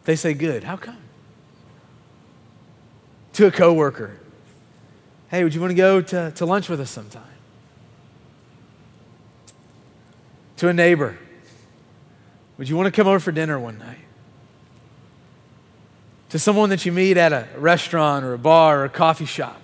If 0.00 0.04
they 0.06 0.16
say 0.16 0.32
good, 0.32 0.64
how 0.64 0.78
come? 0.78 0.96
To 3.34 3.46
a 3.46 3.50
coworker, 3.50 4.16
hey, 5.28 5.44
would 5.44 5.52
you 5.52 5.60
want 5.60 5.72
to 5.72 5.76
go 5.76 6.00
to, 6.00 6.30
to 6.30 6.46
lunch 6.46 6.70
with 6.70 6.80
us 6.80 6.88
sometime? 6.88 7.24
To 10.56 10.68
a 10.68 10.72
neighbor, 10.72 11.18
would 12.62 12.68
you 12.68 12.76
want 12.76 12.86
to 12.86 12.92
come 12.92 13.08
over 13.08 13.18
for 13.18 13.32
dinner 13.32 13.58
one 13.58 13.76
night? 13.76 13.98
To 16.28 16.38
someone 16.38 16.68
that 16.68 16.86
you 16.86 16.92
meet 16.92 17.16
at 17.16 17.32
a 17.32 17.48
restaurant 17.56 18.24
or 18.24 18.34
a 18.34 18.38
bar 18.38 18.82
or 18.82 18.84
a 18.84 18.88
coffee 18.88 19.24
shop. 19.24 19.60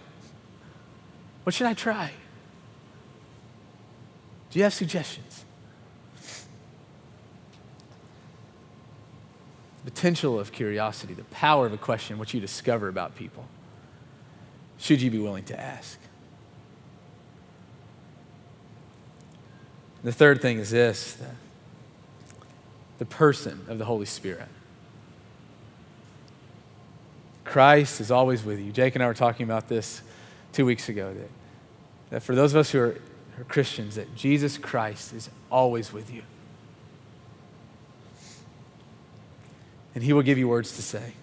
What 1.44 1.54
should 1.54 1.68
I 1.68 1.74
try? 1.74 2.10
Do 4.50 4.58
you 4.58 4.64
have 4.64 4.74
suggestions? 4.74 5.44
The 9.84 9.92
potential 9.92 10.40
of 10.40 10.50
curiosity, 10.50 11.14
the 11.14 11.22
power 11.22 11.66
of 11.66 11.72
a 11.72 11.78
question, 11.78 12.18
what 12.18 12.34
you 12.34 12.40
discover 12.40 12.88
about 12.88 13.14
people. 13.14 13.44
Should 14.78 15.00
you 15.00 15.12
be 15.12 15.20
willing 15.20 15.44
to 15.44 15.60
ask? 15.60 16.00
The 20.02 20.10
third 20.10 20.42
thing 20.42 20.58
is 20.58 20.70
this 20.70 21.16
the 22.98 23.06
person 23.06 23.64
of 23.68 23.78
the 23.78 23.84
Holy 23.84 24.06
Spirit. 24.06 24.48
Christ 27.44 28.00
is 28.00 28.10
always 28.10 28.44
with 28.44 28.60
you. 28.60 28.72
Jake 28.72 28.94
and 28.94 29.02
I 29.02 29.06
were 29.06 29.14
talking 29.14 29.44
about 29.44 29.68
this 29.68 30.02
two 30.52 30.66
weeks 30.66 30.88
ago 30.88 31.14
that, 31.14 31.30
that 32.10 32.22
for 32.22 32.34
those 32.34 32.52
of 32.52 32.58
us 32.58 32.70
who 32.70 32.80
are, 32.80 33.00
are 33.38 33.44
Christians, 33.48 33.94
that 33.94 34.14
Jesus 34.14 34.58
Christ 34.58 35.14
is 35.14 35.30
always 35.50 35.92
with 35.92 36.12
you. 36.12 36.22
And 39.94 40.04
he 40.04 40.12
will 40.12 40.22
give 40.22 40.38
you 40.38 40.46
words 40.46 40.76
to 40.76 40.82
say. 40.82 41.14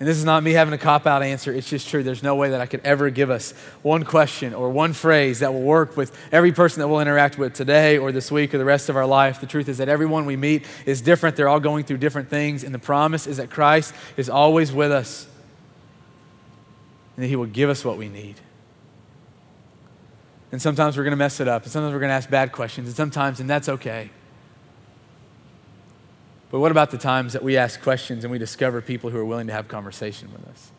And 0.00 0.08
this 0.08 0.18
is 0.18 0.24
not 0.24 0.42
me 0.42 0.52
having 0.52 0.74
a 0.74 0.78
cop 0.78 1.06
out 1.06 1.22
answer. 1.22 1.52
It's 1.52 1.68
just 1.68 1.88
true. 1.88 2.02
There's 2.02 2.22
no 2.22 2.34
way 2.34 2.50
that 2.50 2.60
I 2.60 2.66
could 2.66 2.80
ever 2.84 3.10
give 3.10 3.30
us 3.30 3.52
one 3.82 4.04
question 4.04 4.52
or 4.52 4.68
one 4.68 4.92
phrase 4.92 5.38
that 5.38 5.52
will 5.52 5.62
work 5.62 5.96
with 5.96 6.16
every 6.32 6.50
person 6.50 6.80
that 6.80 6.88
we'll 6.88 7.00
interact 7.00 7.38
with 7.38 7.54
today 7.54 7.96
or 7.96 8.10
this 8.10 8.30
week 8.30 8.52
or 8.54 8.58
the 8.58 8.64
rest 8.64 8.88
of 8.88 8.96
our 8.96 9.06
life. 9.06 9.40
The 9.40 9.46
truth 9.46 9.68
is 9.68 9.78
that 9.78 9.88
everyone 9.88 10.26
we 10.26 10.36
meet 10.36 10.66
is 10.84 11.00
different. 11.00 11.36
They're 11.36 11.48
all 11.48 11.60
going 11.60 11.84
through 11.84 11.98
different 11.98 12.28
things. 12.28 12.64
And 12.64 12.74
the 12.74 12.80
promise 12.80 13.28
is 13.28 13.36
that 13.36 13.50
Christ 13.50 13.94
is 14.16 14.28
always 14.28 14.72
with 14.72 14.90
us 14.90 15.28
and 17.16 17.22
that 17.24 17.28
He 17.28 17.36
will 17.36 17.46
give 17.46 17.70
us 17.70 17.84
what 17.84 17.96
we 17.96 18.08
need. 18.08 18.40
And 20.50 20.60
sometimes 20.60 20.96
we're 20.96 21.04
going 21.04 21.12
to 21.12 21.16
mess 21.16 21.38
it 21.38 21.46
up. 21.46 21.62
And 21.62 21.70
sometimes 21.70 21.92
we're 21.92 22.00
going 22.00 22.10
to 22.10 22.14
ask 22.14 22.28
bad 22.28 22.50
questions. 22.50 22.88
And 22.88 22.96
sometimes, 22.96 23.38
and 23.38 23.48
that's 23.48 23.68
okay. 23.68 24.10
But 26.54 26.60
what 26.60 26.70
about 26.70 26.92
the 26.92 26.98
times 26.98 27.32
that 27.32 27.42
we 27.42 27.56
ask 27.56 27.82
questions 27.82 28.22
and 28.22 28.30
we 28.30 28.38
discover 28.38 28.80
people 28.80 29.10
who 29.10 29.18
are 29.18 29.24
willing 29.24 29.48
to 29.48 29.52
have 29.52 29.66
conversation 29.66 30.30
with 30.32 30.46
us? 30.46 30.70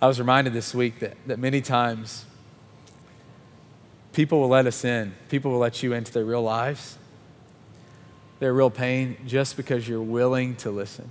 I 0.00 0.06
was 0.06 0.18
reminded 0.18 0.54
this 0.54 0.74
week 0.74 1.00
that, 1.00 1.18
that 1.26 1.38
many 1.38 1.60
times 1.60 2.24
people 4.14 4.40
will 4.40 4.48
let 4.48 4.66
us 4.66 4.86
in, 4.86 5.14
people 5.28 5.50
will 5.50 5.58
let 5.58 5.82
you 5.82 5.92
into 5.92 6.10
their 6.10 6.24
real 6.24 6.40
lives, 6.40 6.96
their 8.38 8.54
real 8.54 8.70
pain, 8.70 9.18
just 9.26 9.58
because 9.58 9.86
you're 9.86 10.00
willing 10.00 10.56
to 10.56 10.70
listen. 10.70 11.10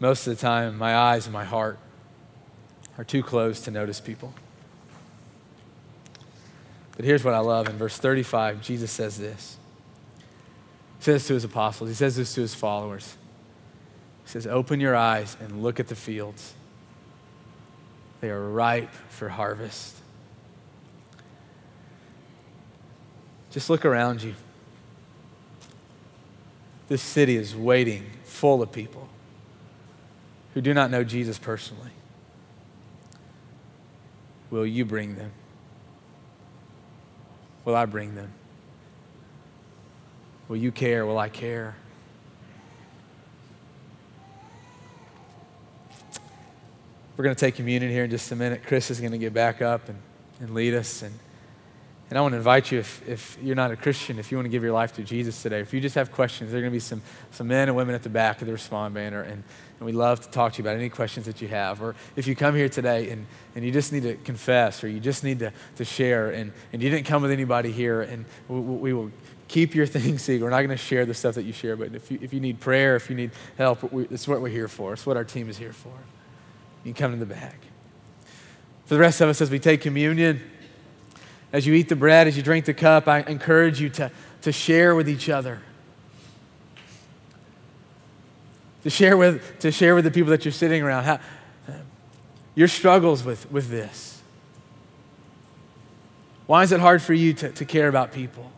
Most 0.00 0.26
of 0.26 0.36
the 0.36 0.42
time, 0.42 0.76
my 0.76 0.96
eyes 0.96 1.26
and 1.26 1.32
my 1.32 1.44
heart 1.44 1.78
are 2.98 3.04
too 3.04 3.22
closed 3.22 3.62
to 3.66 3.70
notice 3.70 4.00
people. 4.00 4.34
But 7.02 7.08
here's 7.08 7.24
what 7.24 7.34
I 7.34 7.40
love 7.40 7.68
in 7.68 7.76
verse 7.76 7.98
35 7.98 8.62
Jesus 8.62 8.92
says 8.92 9.18
this. 9.18 9.56
He 10.98 11.04
says 11.04 11.26
to 11.26 11.34
his 11.34 11.42
apostles, 11.42 11.90
he 11.90 11.96
says 11.96 12.14
this 12.14 12.32
to 12.36 12.42
his 12.42 12.54
followers. 12.54 13.16
He 14.22 14.30
says, 14.30 14.46
Open 14.46 14.78
your 14.78 14.94
eyes 14.94 15.36
and 15.40 15.64
look 15.64 15.80
at 15.80 15.88
the 15.88 15.96
fields. 15.96 16.54
They 18.20 18.30
are 18.30 18.48
ripe 18.48 18.92
for 19.08 19.28
harvest. 19.28 19.96
Just 23.50 23.68
look 23.68 23.84
around 23.84 24.22
you. 24.22 24.36
This 26.86 27.02
city 27.02 27.34
is 27.34 27.56
waiting 27.56 28.06
full 28.22 28.62
of 28.62 28.70
people 28.70 29.08
who 30.54 30.60
do 30.60 30.72
not 30.72 30.88
know 30.92 31.02
Jesus 31.02 31.36
personally. 31.36 31.90
Will 34.52 34.64
you 34.64 34.84
bring 34.84 35.16
them? 35.16 35.32
Will 37.64 37.76
I 37.76 37.86
bring 37.86 38.14
them? 38.14 38.32
Will 40.48 40.56
you 40.56 40.72
care? 40.72 41.06
Will 41.06 41.18
I 41.18 41.28
care? 41.28 41.76
We're 47.16 47.24
going 47.24 47.36
to 47.36 47.40
take 47.40 47.54
communion 47.54 47.92
here 47.92 48.04
in 48.04 48.10
just 48.10 48.32
a 48.32 48.36
minute. 48.36 48.62
Chris 48.66 48.90
is 48.90 48.98
going 48.98 49.12
to 49.12 49.18
get 49.18 49.32
back 49.32 49.62
up 49.62 49.88
and, 49.88 49.98
and 50.40 50.54
lead 50.54 50.74
us. 50.74 51.02
And, 51.02 51.14
and 52.12 52.18
I 52.18 52.20
want 52.20 52.32
to 52.32 52.36
invite 52.36 52.70
you, 52.70 52.78
if, 52.78 53.08
if 53.08 53.38
you're 53.40 53.56
not 53.56 53.70
a 53.70 53.76
Christian, 53.76 54.18
if 54.18 54.30
you 54.30 54.36
want 54.36 54.44
to 54.44 54.50
give 54.50 54.62
your 54.62 54.72
life 54.72 54.92
to 54.96 55.02
Jesus 55.02 55.40
today, 55.40 55.60
if 55.60 55.72
you 55.72 55.80
just 55.80 55.94
have 55.94 56.12
questions, 56.12 56.50
there 56.50 56.58
are 56.58 56.60
going 56.60 56.70
to 56.70 56.76
be 56.76 56.78
some, 56.78 57.00
some 57.30 57.48
men 57.48 57.68
and 57.68 57.74
women 57.74 57.94
at 57.94 58.02
the 58.02 58.10
back 58.10 58.42
of 58.42 58.46
the 58.46 58.52
Respond 58.52 58.92
banner. 58.92 59.22
And, 59.22 59.42
and 59.78 59.86
we'd 59.86 59.94
love 59.94 60.20
to 60.20 60.28
talk 60.28 60.52
to 60.52 60.58
you 60.58 60.68
about 60.68 60.76
any 60.76 60.90
questions 60.90 61.24
that 61.24 61.40
you 61.40 61.48
have. 61.48 61.80
Or 61.80 61.94
if 62.14 62.26
you 62.26 62.36
come 62.36 62.54
here 62.54 62.68
today 62.68 63.08
and, 63.08 63.24
and 63.54 63.64
you 63.64 63.72
just 63.72 63.94
need 63.94 64.02
to 64.02 64.16
confess 64.16 64.84
or 64.84 64.88
you 64.88 65.00
just 65.00 65.24
need 65.24 65.38
to, 65.38 65.54
to 65.76 65.86
share 65.86 66.32
and, 66.32 66.52
and 66.74 66.82
you 66.82 66.90
didn't 66.90 67.06
come 67.06 67.22
with 67.22 67.30
anybody 67.30 67.72
here, 67.72 68.02
and 68.02 68.26
we, 68.46 68.60
we 68.60 68.92
will 68.92 69.10
keep 69.48 69.74
your 69.74 69.86
things 69.96 70.20
secret. 70.20 70.44
We're 70.44 70.50
not 70.50 70.58
going 70.58 70.68
to 70.68 70.76
share 70.76 71.06
the 71.06 71.14
stuff 71.14 71.36
that 71.36 71.44
you 71.44 71.54
share, 71.54 71.76
but 71.76 71.94
if 71.94 72.10
you, 72.10 72.18
if 72.20 72.34
you 72.34 72.40
need 72.40 72.60
prayer, 72.60 72.94
if 72.94 73.08
you 73.08 73.16
need 73.16 73.30
help, 73.56 73.90
we, 73.90 74.02
it's 74.10 74.28
what 74.28 74.42
we're 74.42 74.50
here 74.50 74.68
for. 74.68 74.92
It's 74.92 75.06
what 75.06 75.16
our 75.16 75.24
team 75.24 75.48
is 75.48 75.56
here 75.56 75.72
for. 75.72 75.94
You 76.84 76.92
can 76.92 76.94
come 77.04 77.12
to 77.12 77.24
the 77.24 77.34
back. 77.34 77.56
For 78.84 78.96
the 78.96 79.00
rest 79.00 79.22
of 79.22 79.30
us, 79.30 79.40
as 79.40 79.50
we 79.50 79.58
take 79.58 79.80
communion, 79.80 80.42
as 81.52 81.66
you 81.66 81.74
eat 81.74 81.88
the 81.88 81.96
bread, 81.96 82.26
as 82.26 82.36
you 82.36 82.42
drink 82.42 82.64
the 82.64 82.74
cup, 82.74 83.06
I 83.06 83.20
encourage 83.20 83.80
you 83.80 83.90
to, 83.90 84.10
to 84.42 84.52
share 84.52 84.94
with 84.94 85.08
each 85.08 85.28
other. 85.28 85.60
To 88.84 88.90
share 88.90 89.16
with, 89.16 89.58
to 89.60 89.70
share 89.70 89.94
with 89.94 90.04
the 90.04 90.10
people 90.10 90.30
that 90.30 90.44
you're 90.44 90.52
sitting 90.52 90.82
around 90.82 91.04
how, 91.04 91.20
your 92.54 92.68
struggles 92.68 93.22
with, 93.22 93.50
with 93.52 93.68
this. 93.68 94.20
Why 96.46 96.62
is 96.62 96.72
it 96.72 96.80
hard 96.80 97.00
for 97.00 97.14
you 97.14 97.32
to, 97.34 97.50
to 97.50 97.64
care 97.64 97.88
about 97.88 98.12
people? 98.12 98.50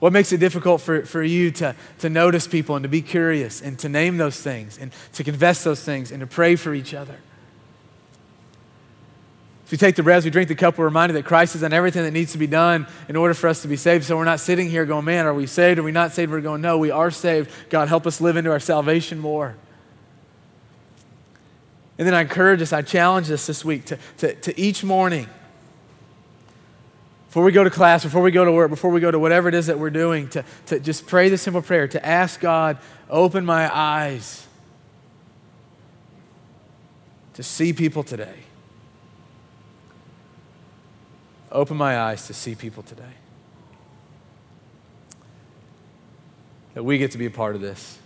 What 0.00 0.12
makes 0.12 0.32
it 0.32 0.38
difficult 0.38 0.80
for, 0.80 1.04
for 1.04 1.22
you 1.22 1.50
to, 1.52 1.74
to 1.98 2.08
notice 2.08 2.46
people 2.46 2.74
and 2.74 2.82
to 2.84 2.88
be 2.88 3.02
curious 3.02 3.60
and 3.60 3.78
to 3.80 3.88
name 3.88 4.16
those 4.16 4.40
things 4.40 4.78
and 4.78 4.92
to 5.14 5.24
confess 5.24 5.62
those 5.62 5.82
things 5.82 6.10
and 6.10 6.20
to 6.20 6.26
pray 6.26 6.56
for 6.56 6.74
each 6.74 6.94
other? 6.94 7.16
If 9.70 9.72
we 9.74 9.78
take 9.78 9.94
the 9.94 10.02
bread, 10.02 10.24
we 10.24 10.30
drink 10.30 10.48
the 10.48 10.56
cup, 10.56 10.78
we're 10.78 10.86
reminded 10.86 11.14
that 11.14 11.24
Christ 11.24 11.52
has 11.52 11.62
done 11.62 11.72
everything 11.72 12.02
that 12.02 12.10
needs 12.10 12.32
to 12.32 12.38
be 12.38 12.48
done 12.48 12.88
in 13.08 13.14
order 13.14 13.34
for 13.34 13.46
us 13.46 13.62
to 13.62 13.68
be 13.68 13.76
saved. 13.76 14.04
So 14.04 14.16
we're 14.16 14.24
not 14.24 14.40
sitting 14.40 14.68
here 14.68 14.84
going, 14.84 15.04
man, 15.04 15.26
are 15.26 15.32
we 15.32 15.46
saved? 15.46 15.78
Are 15.78 15.84
we 15.84 15.92
not 15.92 16.10
saved? 16.10 16.32
We're 16.32 16.40
going, 16.40 16.60
no, 16.60 16.76
we 16.76 16.90
are 16.90 17.12
saved. 17.12 17.52
God, 17.70 17.86
help 17.86 18.04
us 18.04 18.20
live 18.20 18.36
into 18.36 18.50
our 18.50 18.58
salvation 18.58 19.20
more. 19.20 19.54
And 21.98 22.04
then 22.04 22.14
I 22.14 22.22
encourage 22.22 22.60
us, 22.60 22.72
I 22.72 22.82
challenge 22.82 23.30
us 23.30 23.46
this 23.46 23.64
week 23.64 23.84
to, 23.84 23.98
to, 24.16 24.34
to 24.34 24.60
each 24.60 24.82
morning 24.82 25.28
before 27.28 27.44
we 27.44 27.52
go 27.52 27.62
to 27.62 27.70
class, 27.70 28.02
before 28.02 28.22
we 28.22 28.32
go 28.32 28.44
to 28.44 28.50
work, 28.50 28.70
before 28.70 28.90
we 28.90 29.00
go 29.00 29.12
to 29.12 29.20
whatever 29.20 29.48
it 29.48 29.54
is 29.54 29.68
that 29.68 29.78
we're 29.78 29.90
doing, 29.90 30.28
to, 30.30 30.44
to 30.66 30.80
just 30.80 31.06
pray 31.06 31.28
the 31.28 31.38
simple 31.38 31.62
prayer, 31.62 31.86
to 31.86 32.04
ask 32.04 32.40
God, 32.40 32.76
open 33.08 33.44
my 33.44 33.72
eyes 33.72 34.48
to 37.34 37.44
see 37.44 37.72
people 37.72 38.02
today. 38.02 38.49
Open 41.52 41.76
my 41.76 41.98
eyes 41.98 42.26
to 42.28 42.34
see 42.34 42.54
people 42.54 42.82
today. 42.82 43.02
That 46.74 46.84
we 46.84 46.98
get 46.98 47.10
to 47.12 47.18
be 47.18 47.26
a 47.26 47.30
part 47.30 47.56
of 47.56 47.60
this. 47.60 47.98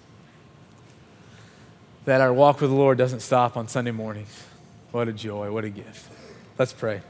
That 2.06 2.20
our 2.20 2.32
walk 2.32 2.60
with 2.60 2.70
the 2.70 2.76
Lord 2.76 2.96
doesn't 2.96 3.20
stop 3.20 3.56
on 3.56 3.68
Sunday 3.68 3.90
mornings. 3.90 4.44
What 4.92 5.08
a 5.08 5.12
joy, 5.12 5.50
what 5.50 5.64
a 5.64 5.70
gift. 5.70 6.10
Let's 6.58 6.72
pray. 6.72 7.02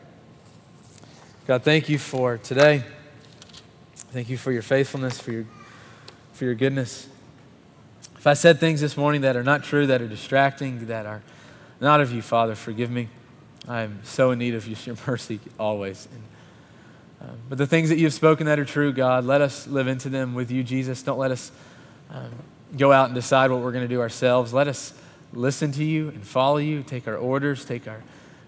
God, 1.46 1.62
thank 1.62 1.88
you 1.88 1.98
for 1.98 2.38
today. 2.38 2.82
Thank 3.96 4.30
you 4.30 4.36
for 4.36 4.50
your 4.50 4.62
faithfulness, 4.62 5.20
for 5.20 5.32
your, 5.32 5.44
for 6.32 6.44
your 6.44 6.54
goodness. 6.54 7.08
If 8.16 8.26
I 8.26 8.34
said 8.34 8.58
things 8.58 8.80
this 8.80 8.96
morning 8.96 9.20
that 9.20 9.36
are 9.36 9.42
not 9.42 9.62
true, 9.62 9.86
that 9.86 10.00
are 10.00 10.08
distracting, 10.08 10.86
that 10.86 11.04
are 11.04 11.22
not 11.80 12.00
of 12.00 12.10
you, 12.12 12.22
Father, 12.22 12.54
forgive 12.54 12.90
me. 12.90 13.08
I 13.68 13.82
am 13.82 14.00
so 14.04 14.30
in 14.30 14.38
need 14.38 14.54
of 14.54 14.66
your 14.86 14.96
mercy 15.06 15.40
always. 15.58 16.08
And, 16.12 17.28
uh, 17.28 17.34
but 17.48 17.58
the 17.58 17.66
things 17.66 17.88
that 17.88 17.98
you've 17.98 18.12
spoken 18.12 18.46
that 18.46 18.58
are 18.58 18.64
true, 18.64 18.92
God, 18.92 19.24
let 19.24 19.40
us 19.40 19.66
live 19.66 19.88
into 19.88 20.08
them 20.08 20.34
with 20.34 20.50
you, 20.50 20.62
Jesus. 20.62 21.02
Don't 21.02 21.18
let 21.18 21.30
us 21.30 21.50
um, 22.10 22.30
go 22.76 22.92
out 22.92 23.06
and 23.06 23.14
decide 23.14 23.50
what 23.50 23.60
we're 23.60 23.72
going 23.72 23.88
to 23.88 23.94
do 23.94 24.00
ourselves. 24.00 24.52
Let 24.52 24.68
us 24.68 24.92
listen 25.32 25.72
to 25.72 25.84
you 25.84 26.08
and 26.08 26.26
follow 26.26 26.58
you, 26.58 26.82
take 26.82 27.08
our 27.08 27.16
orders, 27.16 27.64
take 27.64 27.88
our, 27.88 28.02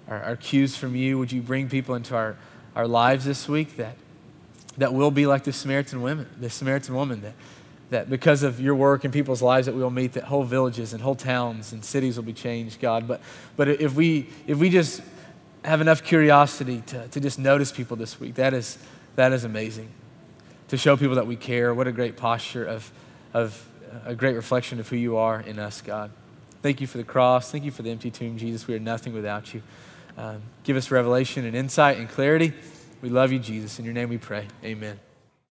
our, 0.09 0.23
our 0.23 0.37
cues 0.37 0.77
from 0.77 0.95
you. 0.95 1.19
Would 1.19 1.33
you 1.33 1.41
bring 1.41 1.69
people 1.69 1.95
into 1.95 2.15
our 2.15 2.37
our 2.77 2.87
lives 2.87 3.25
this 3.25 3.49
week 3.49 3.77
that, 3.79 3.97
that 4.77 4.93
will 4.93 5.11
be 5.11 5.27
like 5.27 5.45
the 5.45 5.53
Samaritan 5.53 6.03
women, 6.03 6.29
the 6.39 6.51
Samaritan 6.51 6.95
woman, 6.95 7.23
that, 7.23 7.33
that 7.91 8.11
because 8.11 8.43
of 8.43 8.61
your 8.61 8.75
work 8.75 9.05
in 9.05 9.13
people's 9.13 9.43
lives 9.43 9.67
that 9.67 9.75
we 9.75 9.83
will 9.83 9.91
meet, 9.91 10.15
that 10.15 10.25
whole 10.25 10.43
villages 10.43 10.93
and 10.93 11.03
whole 11.03 11.15
towns 11.15 11.73
and 11.73 11.85
cities 11.85 12.17
will 12.17 12.25
be 12.25 12.33
changed, 12.33 12.81
God. 12.81 13.07
But, 13.07 13.21
but 13.57 13.69
if, 13.69 13.95
we, 13.95 14.29
if 14.47 14.59
we 14.59 14.71
just 14.71 15.03
have 15.65 15.81
enough 15.81 16.03
curiosity 16.03 16.83
to, 16.87 17.09
to 17.09 17.21
just 17.21 17.39
notice 17.39 17.71
people 17.71 17.97
this 17.97 18.19
week, 18.19 18.35
that 18.35 18.55
is, 18.55 18.79
that 19.15 19.33
is 19.33 19.45
amazing. 19.45 19.89
To 20.69 20.77
show 20.77 20.97
people 20.97 21.15
that 21.15 21.27
we 21.27 21.37
care, 21.37 21.73
what 21.73 21.87
a 21.87 21.93
great 21.93 22.17
posture 22.17 22.65
of, 22.65 22.91
of 23.33 23.69
a 24.05 24.15
great 24.15 24.35
reflection 24.35 24.81
of 24.81 24.89
who 24.89 24.97
you 24.97 25.17
are 25.17 25.41
in 25.41 25.59
us, 25.59 25.81
God. 25.81 26.11
Thank 26.63 26.81
you 26.81 26.89
for 26.89 26.99
the 26.99 27.05
cross. 27.05 27.53
Thank 27.53 27.65
you 27.65 27.71
for 27.71 27.83
the 27.83 27.91
empty 27.91 28.11
tomb, 28.11 28.37
Jesus. 28.37 28.67
We 28.67 28.75
are 28.75 28.81
nothing 28.81 29.13
without 29.13 29.55
you. 29.55 29.63
Um, 30.19 30.43
give 30.65 30.77
us 30.77 30.91
revelation 30.91 31.45
and 31.45 31.55
insight 31.55 31.99
and 31.99 32.09
clarity. 32.09 32.53
We 33.03 33.11
love 33.11 33.31
you, 33.31 33.39
Jesus. 33.39 33.79
In 33.79 33.85
your 33.85 33.95
name 33.95 34.09
we 34.09 34.19
pray. 34.19 34.49
Amen. 34.65 35.06